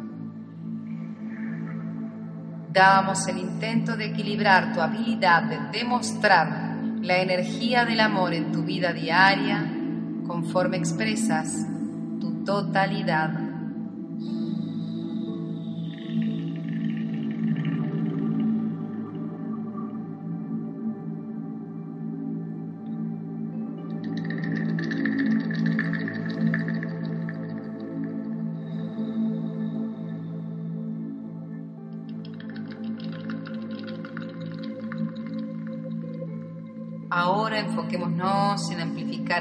Damos 2.72 3.28
el 3.28 3.40
intento 3.40 3.98
de 3.98 4.06
equilibrar 4.06 4.74
tu 4.74 4.80
habilidad 4.80 5.44
de 5.44 5.78
demostrar 5.78 6.78
la 7.02 7.18
energía 7.18 7.84
del 7.84 8.00
amor 8.00 8.34
en 8.34 8.54
tu 8.54 8.64
vida 8.64 8.94
diaria 8.94 9.70
conforme 10.26 10.78
expresas 10.78 11.68
tu 12.22 12.46
totalidad. 12.46 13.45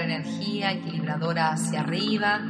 Energía 0.03 0.73
equilibradora 0.73 1.53
hacia 1.53 1.81
arriba 1.81 2.41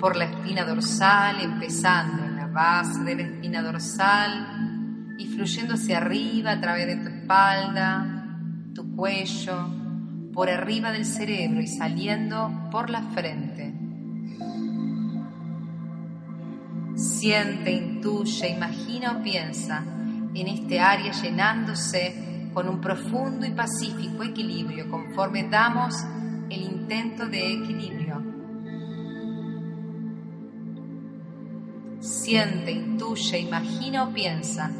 por 0.00 0.16
la 0.16 0.24
espina 0.24 0.64
dorsal, 0.64 1.40
empezando 1.40 2.24
en 2.24 2.36
la 2.36 2.46
base 2.46 3.02
de 3.02 3.16
la 3.16 3.22
espina 3.22 3.62
dorsal 3.62 5.16
y 5.18 5.26
fluyendo 5.26 5.74
hacia 5.74 5.98
arriba 5.98 6.52
a 6.52 6.60
través 6.60 6.86
de 6.86 6.96
tu 6.96 7.08
espalda, 7.08 8.24
tu 8.74 8.94
cuello, 8.94 9.68
por 10.32 10.48
arriba 10.48 10.92
del 10.92 11.04
cerebro 11.04 11.60
y 11.60 11.66
saliendo 11.66 12.68
por 12.70 12.90
la 12.90 13.02
frente. 13.10 13.74
Siente, 16.94 17.72
intuye, 17.72 18.48
imagina 18.48 19.12
o 19.12 19.22
piensa 19.22 19.82
en 20.34 20.48
este 20.48 20.78
área 20.78 21.12
llenándose 21.12 22.50
con 22.54 22.68
un 22.68 22.80
profundo 22.80 23.46
y 23.46 23.50
pacífico 23.50 24.22
equilibrio 24.22 24.88
conforme 24.88 25.48
damos 25.48 25.94
el 26.50 26.62
intento 26.62 27.26
de 27.26 27.52
equilibrio. 27.52 28.22
Siente, 32.00 32.72
intuye, 32.72 33.40
imagina 33.40 34.04
o 34.04 34.12
piensa 34.12 34.70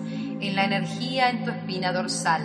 en 0.40 0.54
la 0.54 0.64
energía 0.64 1.30
en 1.30 1.44
tu 1.44 1.50
espina 1.50 1.92
dorsal. 1.92 2.42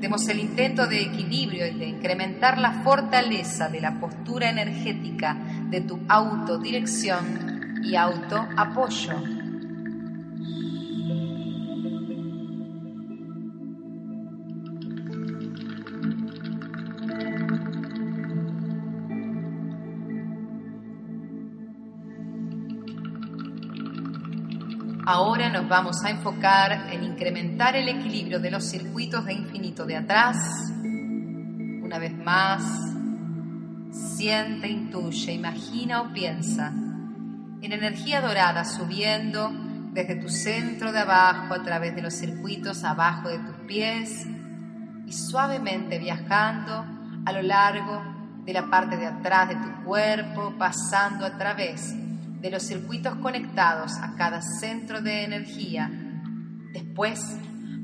Demos 0.00 0.28
el 0.28 0.40
intento 0.40 0.86
de 0.86 1.00
equilibrio 1.00 1.66
y 1.66 1.78
de 1.78 1.86
incrementar 1.86 2.58
la 2.58 2.82
fortaleza 2.82 3.68
de 3.68 3.80
la 3.80 4.00
postura 4.00 4.50
energética 4.50 5.36
de 5.70 5.80
tu 5.80 6.00
autodirección 6.08 7.80
y 7.84 7.94
autoapoyo. 7.94 9.41
Ahora 25.04 25.48
nos 25.48 25.68
vamos 25.68 26.04
a 26.04 26.10
enfocar 26.10 26.88
en 26.92 27.02
incrementar 27.02 27.74
el 27.74 27.88
equilibrio 27.88 28.38
de 28.38 28.52
los 28.52 28.64
circuitos 28.70 29.24
de 29.24 29.32
infinito 29.32 29.84
de 29.84 29.96
atrás. 29.96 30.36
Una 30.80 31.98
vez 31.98 32.16
más, 32.16 32.62
siente, 33.90 34.68
intuye, 34.68 35.32
imagina 35.32 36.02
o 36.02 36.12
piensa 36.12 36.68
en 36.68 37.72
energía 37.72 38.20
dorada 38.20 38.64
subiendo 38.64 39.50
desde 39.92 40.14
tu 40.16 40.28
centro 40.28 40.92
de 40.92 41.00
abajo 41.00 41.54
a 41.54 41.64
través 41.64 41.96
de 41.96 42.02
los 42.02 42.14
circuitos 42.14 42.84
abajo 42.84 43.28
de 43.28 43.38
tus 43.38 43.56
pies 43.66 44.26
y 45.04 45.12
suavemente 45.12 45.98
viajando 45.98 46.86
a 47.24 47.32
lo 47.32 47.42
largo 47.42 48.02
de 48.44 48.52
la 48.52 48.70
parte 48.70 48.96
de 48.96 49.06
atrás 49.06 49.48
de 49.48 49.56
tu 49.56 49.84
cuerpo, 49.84 50.54
pasando 50.58 51.26
a 51.26 51.36
través 51.36 51.92
de 52.42 52.50
los 52.50 52.64
circuitos 52.64 53.14
conectados 53.16 53.92
a 54.02 54.16
cada 54.16 54.42
centro 54.42 55.00
de 55.00 55.22
energía, 55.22 55.88
después 56.72 57.20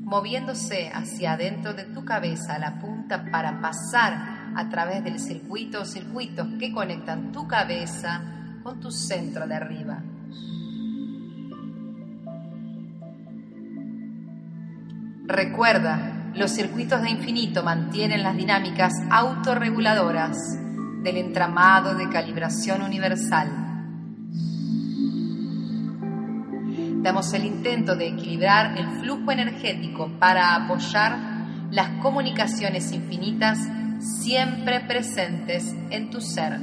moviéndose 0.01 0.91
hacia 0.93 1.33
adentro 1.33 1.73
de 1.73 1.85
tu 1.85 2.03
cabeza 2.03 2.59
la 2.59 2.77
punta 2.77 3.23
para 3.31 3.61
pasar 3.61 4.51
a 4.55 4.69
través 4.69 5.01
del 5.03 5.17
circuito 5.19 5.81
o 5.81 5.85
circuitos 5.85 6.45
que 6.59 6.73
conectan 6.73 7.31
tu 7.31 7.47
cabeza 7.47 8.21
con 8.61 8.81
tu 8.81 8.91
centro 8.91 9.47
de 9.47 9.55
arriba. 9.55 10.03
Recuerda, 15.25 16.31
los 16.35 16.51
circuitos 16.51 17.01
de 17.01 17.11
infinito 17.11 17.63
mantienen 17.63 18.23
las 18.23 18.35
dinámicas 18.35 18.91
autorreguladoras 19.09 20.37
del 21.01 21.17
entramado 21.17 21.95
de 21.95 22.09
calibración 22.09 22.81
universal 22.81 23.68
damos 27.01 27.33
el 27.33 27.45
intento 27.45 27.95
de 27.95 28.07
equilibrar 28.07 28.77
el 28.77 28.87
flujo 28.99 29.31
energético 29.31 30.09
para 30.19 30.55
apoyar 30.55 31.17
las 31.71 31.89
comunicaciones 32.01 32.91
infinitas 32.91 33.59
siempre 33.99 34.81
presentes 34.81 35.75
en 35.89 36.09
tu 36.09 36.21
ser. 36.21 36.59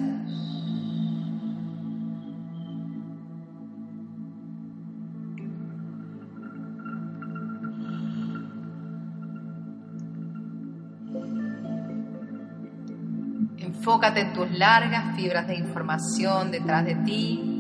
Enfócate 13.59 14.21
en 14.21 14.33
tus 14.33 14.51
largas 14.51 15.15
fibras 15.17 15.47
de 15.47 15.57
información 15.57 16.51
detrás 16.51 16.85
de 16.85 16.97
ti 16.97 17.56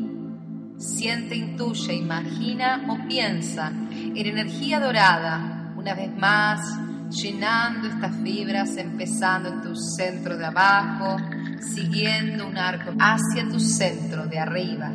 Siente, 0.78 1.34
intuye, 1.34 1.94
imagina 1.94 2.84
o 2.88 3.08
piensa 3.08 3.68
en 3.68 4.16
energía 4.16 4.78
dorada, 4.78 5.72
una 5.74 5.94
vez 5.94 6.14
más, 6.14 6.78
llenando 7.10 7.88
estas 7.88 8.14
fibras, 8.16 8.76
empezando 8.76 9.48
en 9.48 9.62
tu 9.62 9.74
centro 9.74 10.36
de 10.36 10.44
abajo, 10.44 11.16
siguiendo 11.60 12.46
un 12.46 12.58
arco 12.58 12.92
hacia 12.98 13.48
tu 13.48 13.58
centro 13.58 14.26
de 14.26 14.38
arriba. 14.38 14.92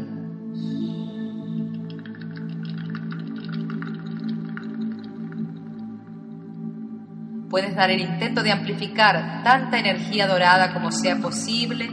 Puedes 7.49 7.75
dar 7.75 7.89
el 7.89 8.01
intento 8.01 8.43
de 8.43 8.51
amplificar 8.51 9.41
tanta 9.43 9.79
energía 9.79 10.27
dorada 10.27 10.73
como 10.73 10.91
sea 10.91 11.17
posible 11.17 11.89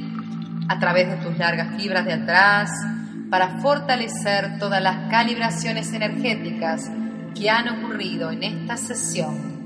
a 0.68 0.78
través 0.78 1.08
de 1.08 1.16
tus 1.16 1.36
largas 1.38 1.74
fibras 1.76 2.04
de 2.04 2.12
atrás, 2.12 2.70
para 3.30 3.60
fortalecer 3.60 4.58
todas 4.58 4.82
las 4.82 5.10
calibraciones 5.10 5.92
energéticas 5.92 6.90
que 7.34 7.50
han 7.50 7.68
ocurrido 7.68 8.30
en 8.30 8.42
esta 8.42 8.76
sesión. 8.76 9.58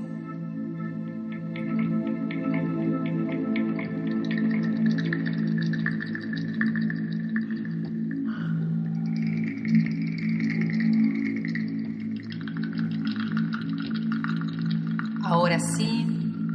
Ahora 15.23 15.59
sí, 15.59 16.05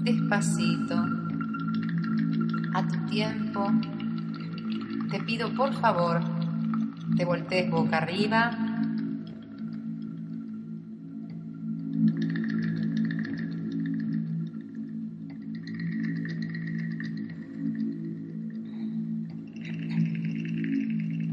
despacito, 0.02 1.04
a 2.74 2.86
tu 2.86 3.06
tiempo, 3.06 3.72
te 5.10 5.20
pido 5.20 5.52
por 5.54 5.72
favor 5.74 6.37
te 7.18 7.24
voltees 7.24 7.68
boca 7.68 7.96
arriba. 7.96 8.52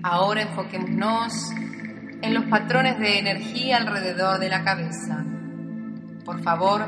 Ahora 0.01 0.41
enfoquémonos 0.41 1.51
en 2.23 2.33
los 2.33 2.45
patrones 2.45 2.97
de 2.97 3.19
energía 3.19 3.77
alrededor 3.77 4.39
de 4.39 4.49
la 4.49 4.63
cabeza. 4.63 5.23
Por 6.25 6.41
favor, 6.41 6.83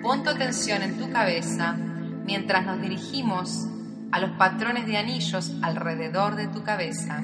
pon 0.00 0.22
tu 0.22 0.30
atención 0.30 0.80
en 0.82 0.96
tu 0.98 1.12
cabeza 1.12 1.76
mientras 2.24 2.64
nos 2.64 2.80
dirigimos 2.80 3.68
a 4.10 4.20
los 4.20 4.30
patrones 4.38 4.86
de 4.86 4.96
anillos 4.96 5.52
alrededor 5.60 6.36
de 6.36 6.46
tu 6.48 6.62
cabeza. 6.62 7.22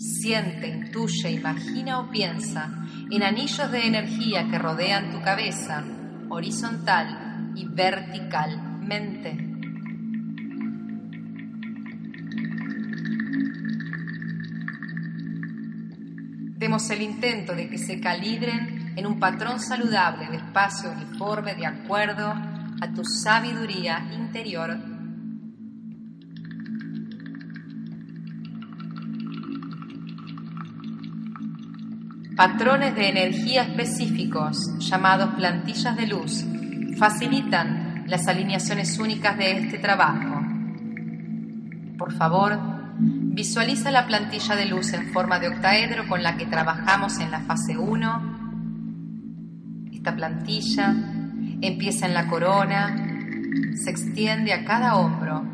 Siente, 0.00 0.66
intuye, 0.66 1.30
imagina 1.30 2.00
o 2.00 2.10
piensa 2.10 2.70
en 3.10 3.22
anillos 3.22 3.70
de 3.70 3.86
energía 3.86 4.48
que 4.50 4.58
rodean 4.58 5.10
tu 5.10 5.20
cabeza, 5.20 5.84
horizontal 6.30 7.52
y 7.54 7.66
verticalmente. 7.66 9.36
Demos 16.56 16.88
el 16.88 17.02
intento 17.02 17.54
de 17.54 17.68
que 17.68 17.76
se 17.76 18.00
calibren 18.00 18.94
en 18.96 19.06
un 19.06 19.20
patrón 19.20 19.60
saludable 19.60 20.28
de 20.30 20.38
espacio 20.38 20.92
uniforme 20.92 21.54
de 21.54 21.66
acuerdo 21.66 22.32
a 22.80 22.92
tu 22.94 23.04
sabiduría 23.04 24.08
interior 24.14 24.89
Patrones 32.40 32.94
de 32.94 33.10
energía 33.10 33.64
específicos, 33.64 34.78
llamados 34.78 35.34
plantillas 35.34 35.94
de 35.94 36.06
luz, 36.06 36.42
facilitan 36.96 38.04
las 38.06 38.28
alineaciones 38.28 38.98
únicas 38.98 39.36
de 39.36 39.58
este 39.58 39.76
trabajo. 39.76 40.40
Por 41.98 42.14
favor, 42.14 42.58
visualiza 42.98 43.90
la 43.90 44.06
plantilla 44.06 44.56
de 44.56 44.64
luz 44.64 44.94
en 44.94 45.12
forma 45.12 45.38
de 45.38 45.48
octaedro 45.48 46.08
con 46.08 46.22
la 46.22 46.38
que 46.38 46.46
trabajamos 46.46 47.18
en 47.18 47.30
la 47.30 47.40
fase 47.40 47.76
1. 47.76 49.90
Esta 49.92 50.16
plantilla 50.16 50.94
Empieza 51.60 52.06
en 52.06 52.14
la 52.14 52.26
corona, 52.26 52.96
se 53.74 53.90
extiende 53.90 54.54
a 54.54 54.64
cada 54.64 54.96
hombro 54.96 55.44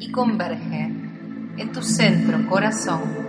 y 0.00 0.10
converge 0.10 0.92
en 1.58 1.72
tu 1.72 1.80
centro 1.80 2.44
corazón. 2.48 3.21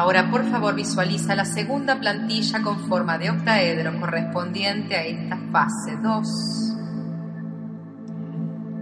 Ahora 0.00 0.30
por 0.30 0.50
favor 0.50 0.74
visualiza 0.74 1.34
la 1.34 1.44
segunda 1.44 2.00
plantilla 2.00 2.62
con 2.62 2.88
forma 2.88 3.18
de 3.18 3.28
octaedro 3.28 4.00
correspondiente 4.00 4.96
a 4.96 5.04
esta 5.04 5.36
fase 5.52 5.98
2. 6.02 6.28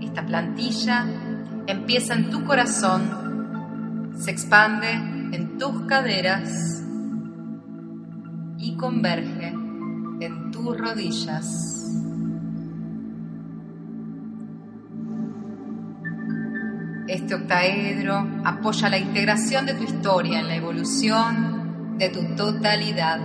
Esta 0.01 0.25
plantilla 0.25 1.05
empieza 1.67 2.15
en 2.15 2.31
tu 2.31 2.45
corazón, 2.45 4.13
se 4.17 4.31
expande 4.31 4.93
en 4.93 5.59
tus 5.59 5.87
caderas 5.89 6.85
y 8.57 8.77
converge 8.77 9.49
en 10.21 10.53
tus 10.53 10.79
rodillas. 10.79 11.78
Este 17.29 17.43
octaedro 17.43 18.27
apoya 18.43 18.89
la 18.89 18.97
integración 18.97 19.67
de 19.67 19.75
tu 19.75 19.83
historia 19.83 20.41
en 20.41 20.49
la 20.49 20.55
evolución 20.55 21.99
de 21.99 22.09
tu 22.09 22.25
totalidad. 22.35 23.21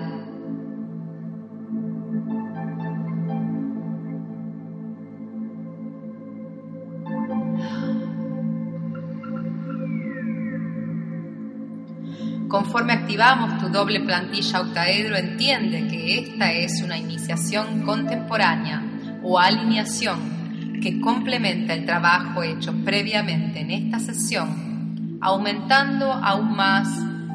Conforme 12.49 12.91
activamos 12.91 13.57
tu 13.59 13.69
doble 13.69 14.01
plantilla 14.01 14.59
octaedro, 14.59 15.15
entiende 15.15 15.87
que 15.87 16.19
esta 16.19 16.51
es 16.51 16.81
una 16.83 16.97
iniciación 16.97 17.83
contemporánea 17.83 18.83
o 19.23 19.39
alineación 19.39 20.42
que 20.83 20.99
complementa 20.99 21.73
el 21.73 21.85
trabajo 21.85 22.43
hecho 22.43 22.73
previamente 22.83 23.61
en 23.61 23.71
esta 23.71 23.99
sesión, 23.99 25.17
aumentando 25.21 26.11
aún 26.11 26.57
más 26.57 26.89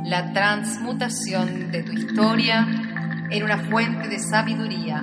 la 0.04 0.34
transmutación 0.34 1.70
de 1.72 1.82
tu 1.82 1.92
historia 1.92 2.68
en 3.30 3.42
una 3.42 3.56
fuente 3.56 4.06
de 4.08 4.18
sabiduría, 4.18 5.02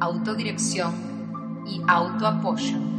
autodirección 0.00 1.62
y 1.68 1.80
autoapoyo. 1.86 2.95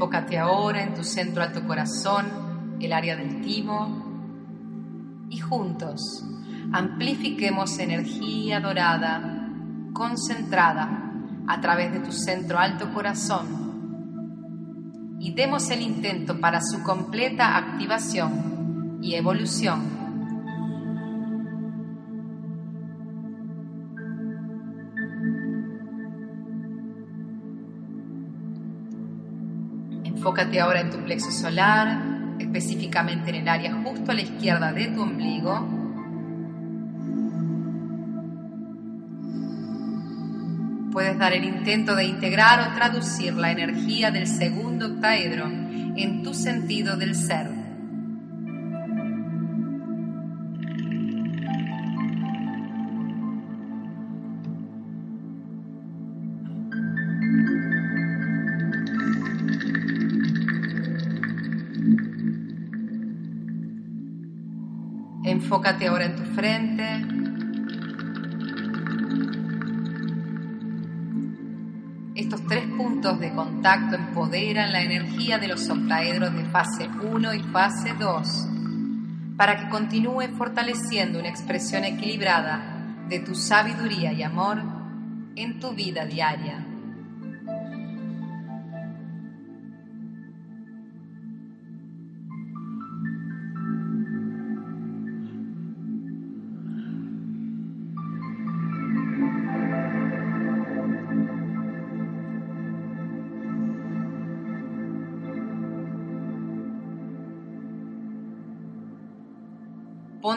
Enfócate 0.00 0.38
ahora 0.38 0.82
en 0.82 0.94
tu 0.94 1.04
centro 1.04 1.42
alto 1.42 1.66
corazón, 1.66 2.24
el 2.80 2.90
área 2.90 3.16
del 3.16 3.42
timo, 3.42 5.28
y 5.28 5.36
juntos 5.36 6.24
amplifiquemos 6.72 7.78
energía 7.78 8.60
dorada, 8.60 9.50
concentrada 9.92 11.12
a 11.46 11.60
través 11.60 11.92
de 11.92 12.00
tu 12.00 12.12
centro 12.12 12.58
alto 12.58 12.94
corazón 12.94 15.18
y 15.20 15.34
demos 15.34 15.68
el 15.68 15.82
intento 15.82 16.40
para 16.40 16.62
su 16.62 16.82
completa 16.82 17.58
activación 17.58 19.00
y 19.02 19.16
evolución 19.16 19.99
Enfócate 30.20 30.60
ahora 30.60 30.82
en 30.82 30.90
tu 30.90 30.98
plexo 30.98 31.30
solar, 31.30 31.98
específicamente 32.38 33.30
en 33.30 33.36
el 33.36 33.48
área 33.48 33.72
justo 33.82 34.10
a 34.10 34.14
la 34.14 34.20
izquierda 34.20 34.70
de 34.70 34.88
tu 34.88 35.00
ombligo. 35.00 35.66
Puedes 40.92 41.18
dar 41.18 41.32
el 41.32 41.44
intento 41.44 41.96
de 41.96 42.04
integrar 42.04 42.68
o 42.68 42.74
traducir 42.74 43.32
la 43.32 43.50
energía 43.50 44.10
del 44.10 44.26
segundo 44.26 44.88
octaedro 44.88 45.46
en 45.46 46.22
tu 46.22 46.34
sentido 46.34 46.98
del 46.98 47.14
ser. 47.14 47.49
Enfócate 65.42 65.88
ahora 65.88 66.04
en 66.04 66.16
tu 66.16 66.22
frente. 66.34 66.84
Estos 72.14 72.46
tres 72.46 72.66
puntos 72.76 73.18
de 73.18 73.32
contacto 73.32 73.96
empoderan 73.96 74.70
la 74.70 74.82
energía 74.82 75.38
de 75.38 75.48
los 75.48 75.68
octaedros 75.70 76.34
de 76.34 76.44
fase 76.44 76.88
1 76.88 77.34
y 77.34 77.42
fase 77.44 77.94
2 77.98 78.48
para 79.38 79.56
que 79.56 79.70
continúe 79.70 80.28
fortaleciendo 80.36 81.18
una 81.18 81.30
expresión 81.30 81.84
equilibrada 81.84 83.06
de 83.08 83.20
tu 83.20 83.34
sabiduría 83.34 84.12
y 84.12 84.22
amor 84.22 84.62
en 85.36 85.58
tu 85.58 85.72
vida 85.72 86.04
diaria. 86.04 86.66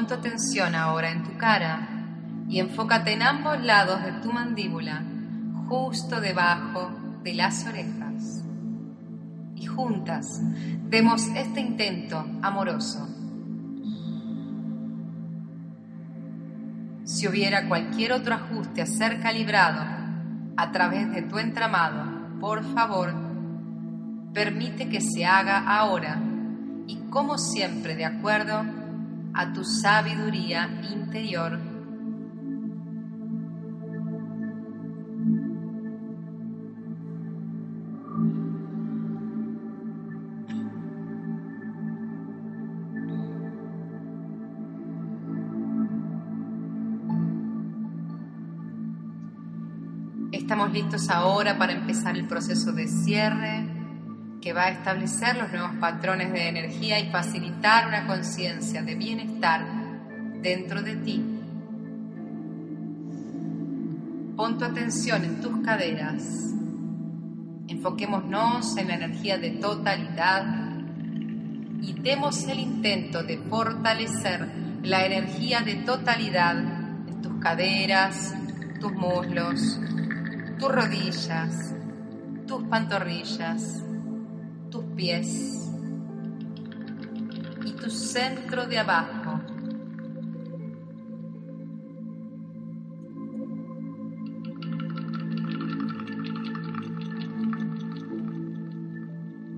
Pon 0.04 0.20
atención 0.20 0.76
ahora 0.76 1.12
en 1.12 1.24
tu 1.24 1.38
cara 1.38 1.88
y 2.50 2.60
enfócate 2.60 3.13
en 3.13 3.22
ambos 3.22 3.63
lados 3.63 4.04
de 4.04 4.12
tu 4.13 4.34
mandíbula, 4.34 5.02
justo 5.70 6.20
debajo 6.20 6.92
de 7.24 7.34
las 7.34 7.66
orejas. 7.66 8.44
Y 9.56 9.66
juntas 9.66 10.42
demos 10.89 11.26
este 11.38 11.62
intento 11.62 12.26
amoroso. 12.42 13.08
Si 17.06 17.26
hubiera 17.26 17.70
cualquier 17.70 18.12
otro 18.12 18.36
ajuste 18.36 18.82
a 18.82 18.86
ser 18.86 19.22
calibrado 19.22 19.86
a 20.58 20.72
través 20.74 21.13
de 21.13 21.22
tu 21.22 21.38
entramado, 21.38 22.39
por 22.42 22.62
favor, 22.74 23.13
permite 24.34 24.89
que 24.89 25.00
se 25.00 25.26
haga 25.26 25.60
ahora 25.60 26.22
y 26.88 26.98
como 27.10 27.38
siempre 27.38 27.96
de 27.96 28.04
acuerdo 28.04 28.83
a 29.34 29.52
tu 29.52 29.63
sabiduría 29.63 30.69
interior. 30.91 31.60
Estamos 50.32 50.72
listos 50.72 51.10
ahora 51.10 51.58
para 51.58 51.74
empezar 51.74 52.15
el 52.15 52.28
proceso 52.28 52.74
de 52.74 52.88
cierre 52.88 53.72
que 54.43 54.51
va 54.51 54.65
a 54.65 54.71
establecer 54.71 55.38
los 55.38 55.49
nuevos 55.53 55.71
patrones 55.79 56.34
de 56.34 56.49
energía 56.49 56.99
y 56.99 57.10
facilitar 57.10 57.88
una 57.88 58.06
conciencia 58.06 58.84
de 58.84 58.95
bienestar 58.95 59.65
dentro 60.41 60.82
de 60.82 60.97
ti. 60.97 61.23
Pon 64.36 64.58
tu 64.58 64.65
atención 64.65 65.23
en 65.23 65.39
tus 65.39 65.60
caderas. 65.63 66.53
Enfoquémonos 67.69 68.75
en 68.75 68.89
la 68.89 68.95
energía 68.95 69.38
de 69.38 69.51
totalidad 69.51 70.43
y 71.82 71.93
demos 71.93 72.43
el 72.49 72.60
intento 72.60 73.23
de 73.23 73.38
fortalecer 73.38 74.45
la 74.84 75.06
energía 75.06 75.62
de 75.62 75.75
totalidad 75.75 76.58
en 76.58 77.21
tus 77.21 77.39
caderas, 77.39 78.36
tus 78.82 78.91
muslos, 78.91 79.79
tus 80.60 80.69
rodillas, 80.69 81.73
tus 82.45 82.63
pantorrillas, 82.63 83.84
tus 84.73 84.83
pies 84.95 85.71
y 87.63 87.71
tu 87.73 87.91
centro 87.91 88.65
de 88.65 88.79
abajo. 88.79 89.39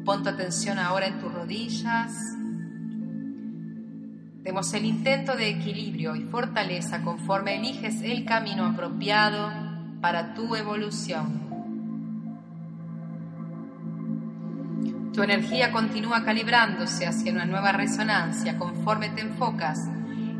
Pon 0.03 0.21
tu 0.21 0.27
atención 0.27 0.79
ahora 0.79 1.07
en 1.07 1.19
tus 1.21 1.33
rodillas. 1.33 2.11
Demos 4.43 4.73
el 4.73 4.83
intento 4.83 5.37
de 5.37 5.47
equilibrio 5.47 6.17
y 6.17 6.23
fortaleza 6.23 7.03
conforme 7.03 7.55
eliges 7.55 8.01
el 8.01 8.25
camino 8.25 8.65
apropiado 8.65 9.49
para 10.01 10.33
tu 10.33 10.57
evolución. 10.57 11.44
Tu 15.15 15.23
energía 15.23 15.71
continúa 15.71 16.25
calibrándose 16.25 17.07
hacia 17.07 17.31
una 17.31 17.45
nueva 17.45 17.71
resonancia 17.71 18.57
conforme 18.57 19.07
te 19.11 19.21
enfocas 19.21 19.79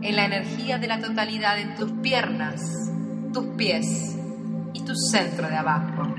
en 0.02 0.16
la 0.18 0.26
energía 0.26 0.78
de 0.78 0.88
la 0.88 1.00
totalidad 1.00 1.58
en 1.58 1.76
tus 1.76 1.94
piernas, 1.94 2.92
tus 3.32 3.46
pies 3.56 4.18
y 4.74 4.82
tu 4.82 4.94
centro 4.94 5.48
de 5.48 5.56
abajo. 5.56 6.14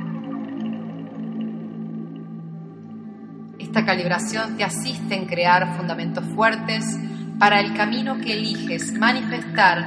Esta 3.59 3.85
calibración 3.85 4.57
te 4.57 4.65
asiste 4.65 5.15
en 5.15 5.27
crear 5.27 5.77
fundamentos 5.77 6.25
fuertes 6.35 6.97
para 7.39 7.61
el 7.61 7.75
camino 7.75 8.17
que 8.17 8.33
eliges 8.33 8.95
manifestar 8.95 9.85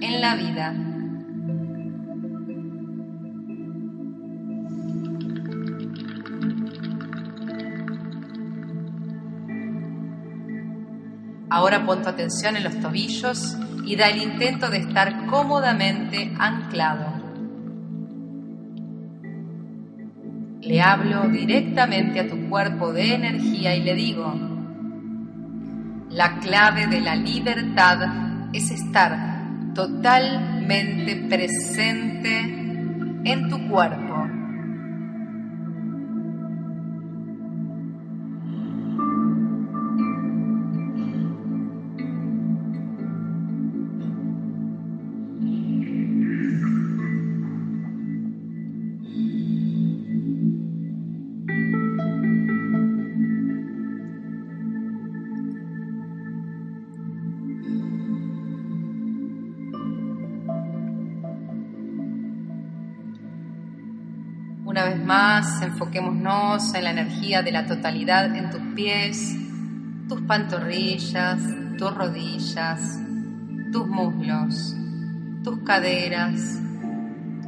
en 0.00 0.20
la 0.22 0.34
vida. 0.34 0.85
Ahora 11.48 11.84
pon 11.86 12.02
tu 12.02 12.08
atención 12.08 12.56
en 12.56 12.64
los 12.64 12.80
tobillos 12.80 13.56
y 13.84 13.94
da 13.96 14.08
el 14.08 14.22
intento 14.22 14.68
de 14.68 14.78
estar 14.78 15.26
cómodamente 15.26 16.32
anclado. 16.38 17.16
Le 20.60 20.80
hablo 20.80 21.28
directamente 21.28 22.18
a 22.18 22.28
tu 22.28 22.48
cuerpo 22.48 22.92
de 22.92 23.14
energía 23.14 23.76
y 23.76 23.84
le 23.84 23.94
digo, 23.94 24.34
la 26.10 26.40
clave 26.40 26.88
de 26.88 27.00
la 27.00 27.14
libertad 27.14 27.98
es 28.52 28.72
estar 28.72 29.36
totalmente 29.74 31.14
presente 31.28 32.40
en 33.24 33.48
tu 33.48 33.68
cuerpo. 33.68 34.45
Enfoquémonos 65.86 66.74
en 66.74 66.84
la 66.84 66.90
energía 66.90 67.42
de 67.42 67.52
la 67.52 67.66
totalidad 67.66 68.34
en 68.34 68.50
tus 68.50 68.60
pies, 68.74 69.36
tus 70.08 70.20
pantorrillas, 70.22 71.38
tus 71.78 71.94
rodillas, 71.94 73.00
tus 73.72 73.86
muslos, 73.86 74.74
tus 75.44 75.58
caderas, 75.60 76.60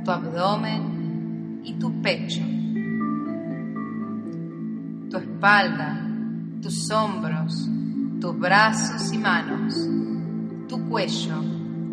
tu 0.05 0.11
abdomen 0.11 1.63
y 1.65 1.75
tu 1.75 2.01
pecho, 2.01 2.43
tu 5.11 5.17
espalda, 5.17 6.01
tus 6.63 6.91
hombros, 6.91 7.69
tus 8.21 8.39
brazos 8.39 9.13
y 9.13 9.19
manos, 9.19 9.75
tu 10.69 10.89
cuello 10.89 11.43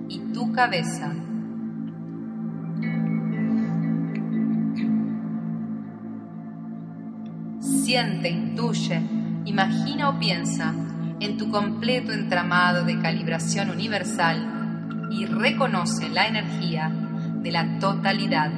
y 0.10 0.20
tu 0.32 0.52
cabeza. 0.52 1.12
Siente, 7.86 8.30
intuye, 8.30 9.00
imagina 9.46 10.10
o 10.10 10.20
piensa 10.20 10.74
en 11.20 11.38
tu 11.38 11.52
completo 11.52 12.12
entramado 12.12 12.84
de 12.84 13.00
calibración 13.00 13.70
universal 13.70 15.08
y 15.12 15.26
reconoce 15.26 16.10
la 16.10 16.28
energía 16.28 16.90
de 16.90 17.52
la 17.52 17.78
totalidad. 17.78 18.52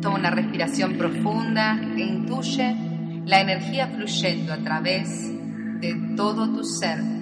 Toma 0.00 0.18
una 0.18 0.30
respiración 0.30 0.96
profunda 0.96 1.78
e 1.94 2.00
intuye 2.00 2.74
la 3.26 3.42
energía 3.42 3.88
fluyendo 3.88 4.54
a 4.54 4.58
través 4.58 5.08
de 5.80 6.14
todo 6.16 6.48
tu 6.50 6.64
ser 6.64 7.17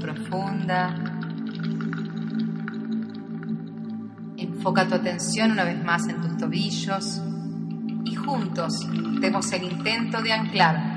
profunda. 0.00 0.94
Enfoca 4.36 4.86
tu 4.86 4.94
atención 4.94 5.52
una 5.52 5.64
vez 5.64 5.82
más 5.84 6.08
en 6.08 6.20
tus 6.20 6.36
tobillos 6.36 7.20
y 8.04 8.14
juntos 8.14 8.86
demos 9.20 9.52
el 9.52 9.64
intento 9.64 10.22
de 10.22 10.32
anclar. 10.32 10.96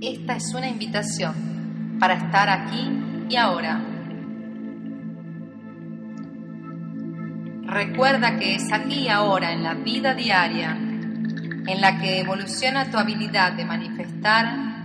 Esta 0.00 0.36
es 0.36 0.54
una 0.54 0.68
invitación 0.68 1.96
para 1.98 2.14
estar 2.14 2.50
aquí 2.50 3.26
y 3.30 3.36
ahora. 3.36 3.82
Recuerda 7.62 8.38
que 8.38 8.56
es 8.56 8.72
aquí 8.72 9.00
y 9.00 9.08
ahora 9.08 9.52
en 9.52 9.62
la 9.62 9.74
vida 9.74 10.14
diaria 10.14 10.72
en 10.72 11.80
la 11.80 11.98
que 11.98 12.20
evoluciona 12.20 12.90
tu 12.90 12.98
habilidad 12.98 13.54
de 13.54 13.64
manifestar 13.64 14.76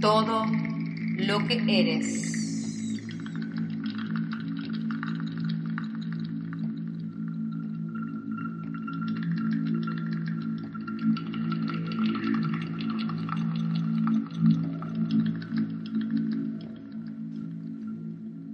todo 0.00 0.44
lo 1.16 1.38
que 1.46 1.54
eres. 1.54 2.32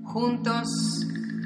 Juntos 0.04 0.68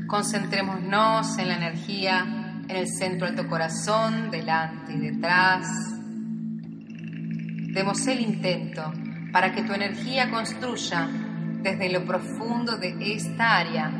concentrémonos 0.06 1.38
en 1.38 1.48
la 1.48 1.56
energía 1.56 2.62
en 2.68 2.76
el 2.76 2.88
centro 2.88 3.30
de 3.30 3.42
tu 3.42 3.48
corazón, 3.48 4.30
delante 4.30 4.92
y 4.92 4.98
detrás. 4.98 5.66
Demos 7.72 8.06
el 8.06 8.20
intento 8.20 8.92
para 9.36 9.52
que 9.52 9.64
tu 9.64 9.74
energía 9.74 10.30
construya 10.30 11.10
desde 11.62 11.92
lo 11.92 12.06
profundo 12.06 12.78
de 12.78 12.96
esta 13.14 13.58
área. 13.58 13.92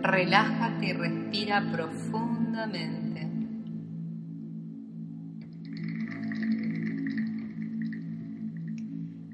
Relájate 0.00 0.86
y 0.86 0.92
respira 0.92 1.60
profundamente. 1.72 3.28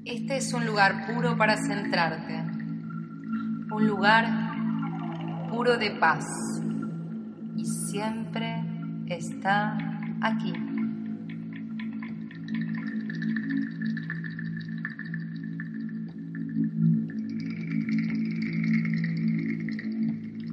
Este 0.03 0.37
es 0.37 0.51
un 0.51 0.65
lugar 0.65 1.05
puro 1.05 1.37
para 1.37 1.57
centrarte, 1.57 2.35
un 3.71 3.85
lugar 3.85 4.25
puro 5.51 5.77
de 5.77 5.91
paz 5.91 6.25
y 7.55 7.63
siempre 7.63 8.63
está 9.07 9.77
aquí. 10.19 10.70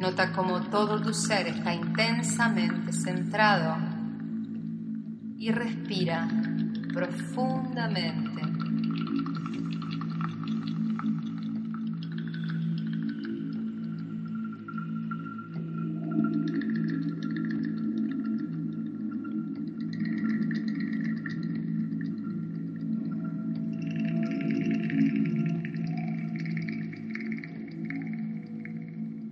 Nota 0.09 0.32
como 0.32 0.62
todo 0.70 1.02
tu 1.02 1.12
ser 1.12 1.48
está 1.48 1.74
intensamente 1.74 2.94
centrado 2.94 3.76
y 5.36 5.50
respira 5.50 6.26
profundamente. 6.94 8.67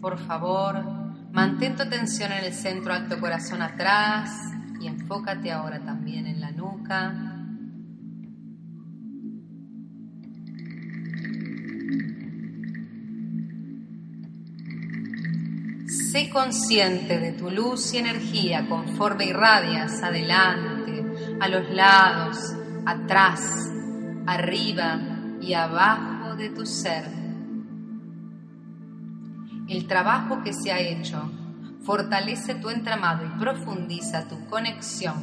Por 0.07 0.21
favor, 0.21 0.85
mantén 1.33 1.75
tu 1.75 1.83
atención 1.83 2.31
en 2.31 2.45
el 2.45 2.53
centro 2.53 2.95
alto 2.95 3.19
corazón 3.19 3.61
atrás 3.61 4.31
y 4.81 4.87
enfócate 4.87 5.51
ahora 5.51 5.81
también 5.81 6.29
en 6.29 6.41
la 6.41 6.53
nuca. 6.53 7.13
Sé 15.89 16.31
consciente 16.31 17.19
de 17.19 17.33
tu 17.33 17.51
luz 17.51 17.93
y 17.93 17.99
energía 17.99 18.69
conforme 18.69 19.27
irradias 19.27 20.05
adelante, 20.05 21.05
a 21.41 21.49
los 21.49 21.69
lados, 21.71 22.55
atrás, 22.87 23.73
arriba 24.25 25.01
y 25.41 25.53
abajo 25.55 26.37
de 26.37 26.51
tu 26.51 26.65
ser. 26.65 27.26
El 29.77 29.87
trabajo 29.87 30.43
que 30.43 30.55
se 30.55 30.72
ha 30.72 30.79
hecho 30.79 31.31
fortalece 31.83 32.55
tu 32.55 32.70
entramado 32.70 33.27
y 33.27 33.39
profundiza 33.39 34.27
tu 34.27 34.47
conexión 34.47 35.16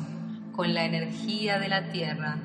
con 0.51 0.75
la 0.75 0.85
energía 0.85 1.57
de 1.57 1.69
la 1.69 1.89
Tierra. 1.89 2.37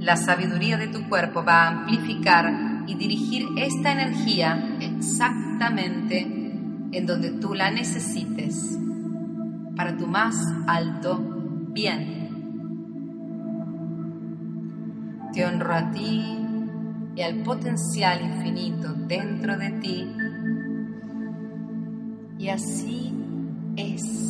La 0.00 0.16
sabiduría 0.16 0.76
de 0.76 0.88
tu 0.88 1.08
cuerpo 1.08 1.44
va 1.44 1.62
a 1.62 1.68
amplificar 1.68 2.82
y 2.88 2.96
dirigir 2.96 3.46
esta 3.58 3.92
energía 3.92 4.76
exactamente 4.80 6.22
en 6.22 7.06
donde 7.06 7.30
tú 7.30 7.54
la 7.54 7.70
necesites 7.70 8.76
para 9.76 9.96
tu 9.96 10.08
más 10.08 10.34
alto 10.66 11.20
bien. 11.68 12.24
Te 15.32 15.46
honro 15.46 15.72
a 15.72 15.92
ti 15.92 16.43
y 17.16 17.22
al 17.22 17.42
potencial 17.42 18.20
infinito 18.22 18.92
dentro 18.92 19.56
de 19.56 19.70
ti 19.70 20.08
y 22.38 22.48
así 22.48 23.12
es. 23.76 24.23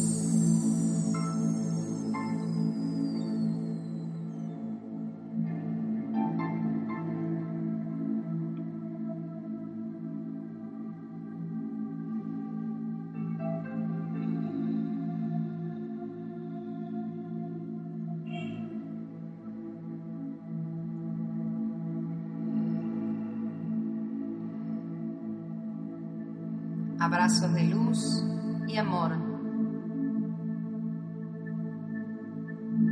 Abrazos 27.25 27.55
de 27.55 27.65
luz 27.65 28.23
y 28.69 28.77
amor. 28.77 29.13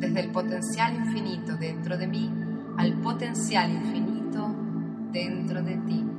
Desde 0.00 0.20
el 0.20 0.30
potencial 0.30 0.94
infinito 0.94 1.54
dentro 1.56 1.98
de 1.98 2.06
mí 2.06 2.32
al 2.78 2.94
potencial 3.02 3.70
infinito 3.70 4.48
dentro 5.12 5.62
de 5.62 5.76
ti. 5.76 6.11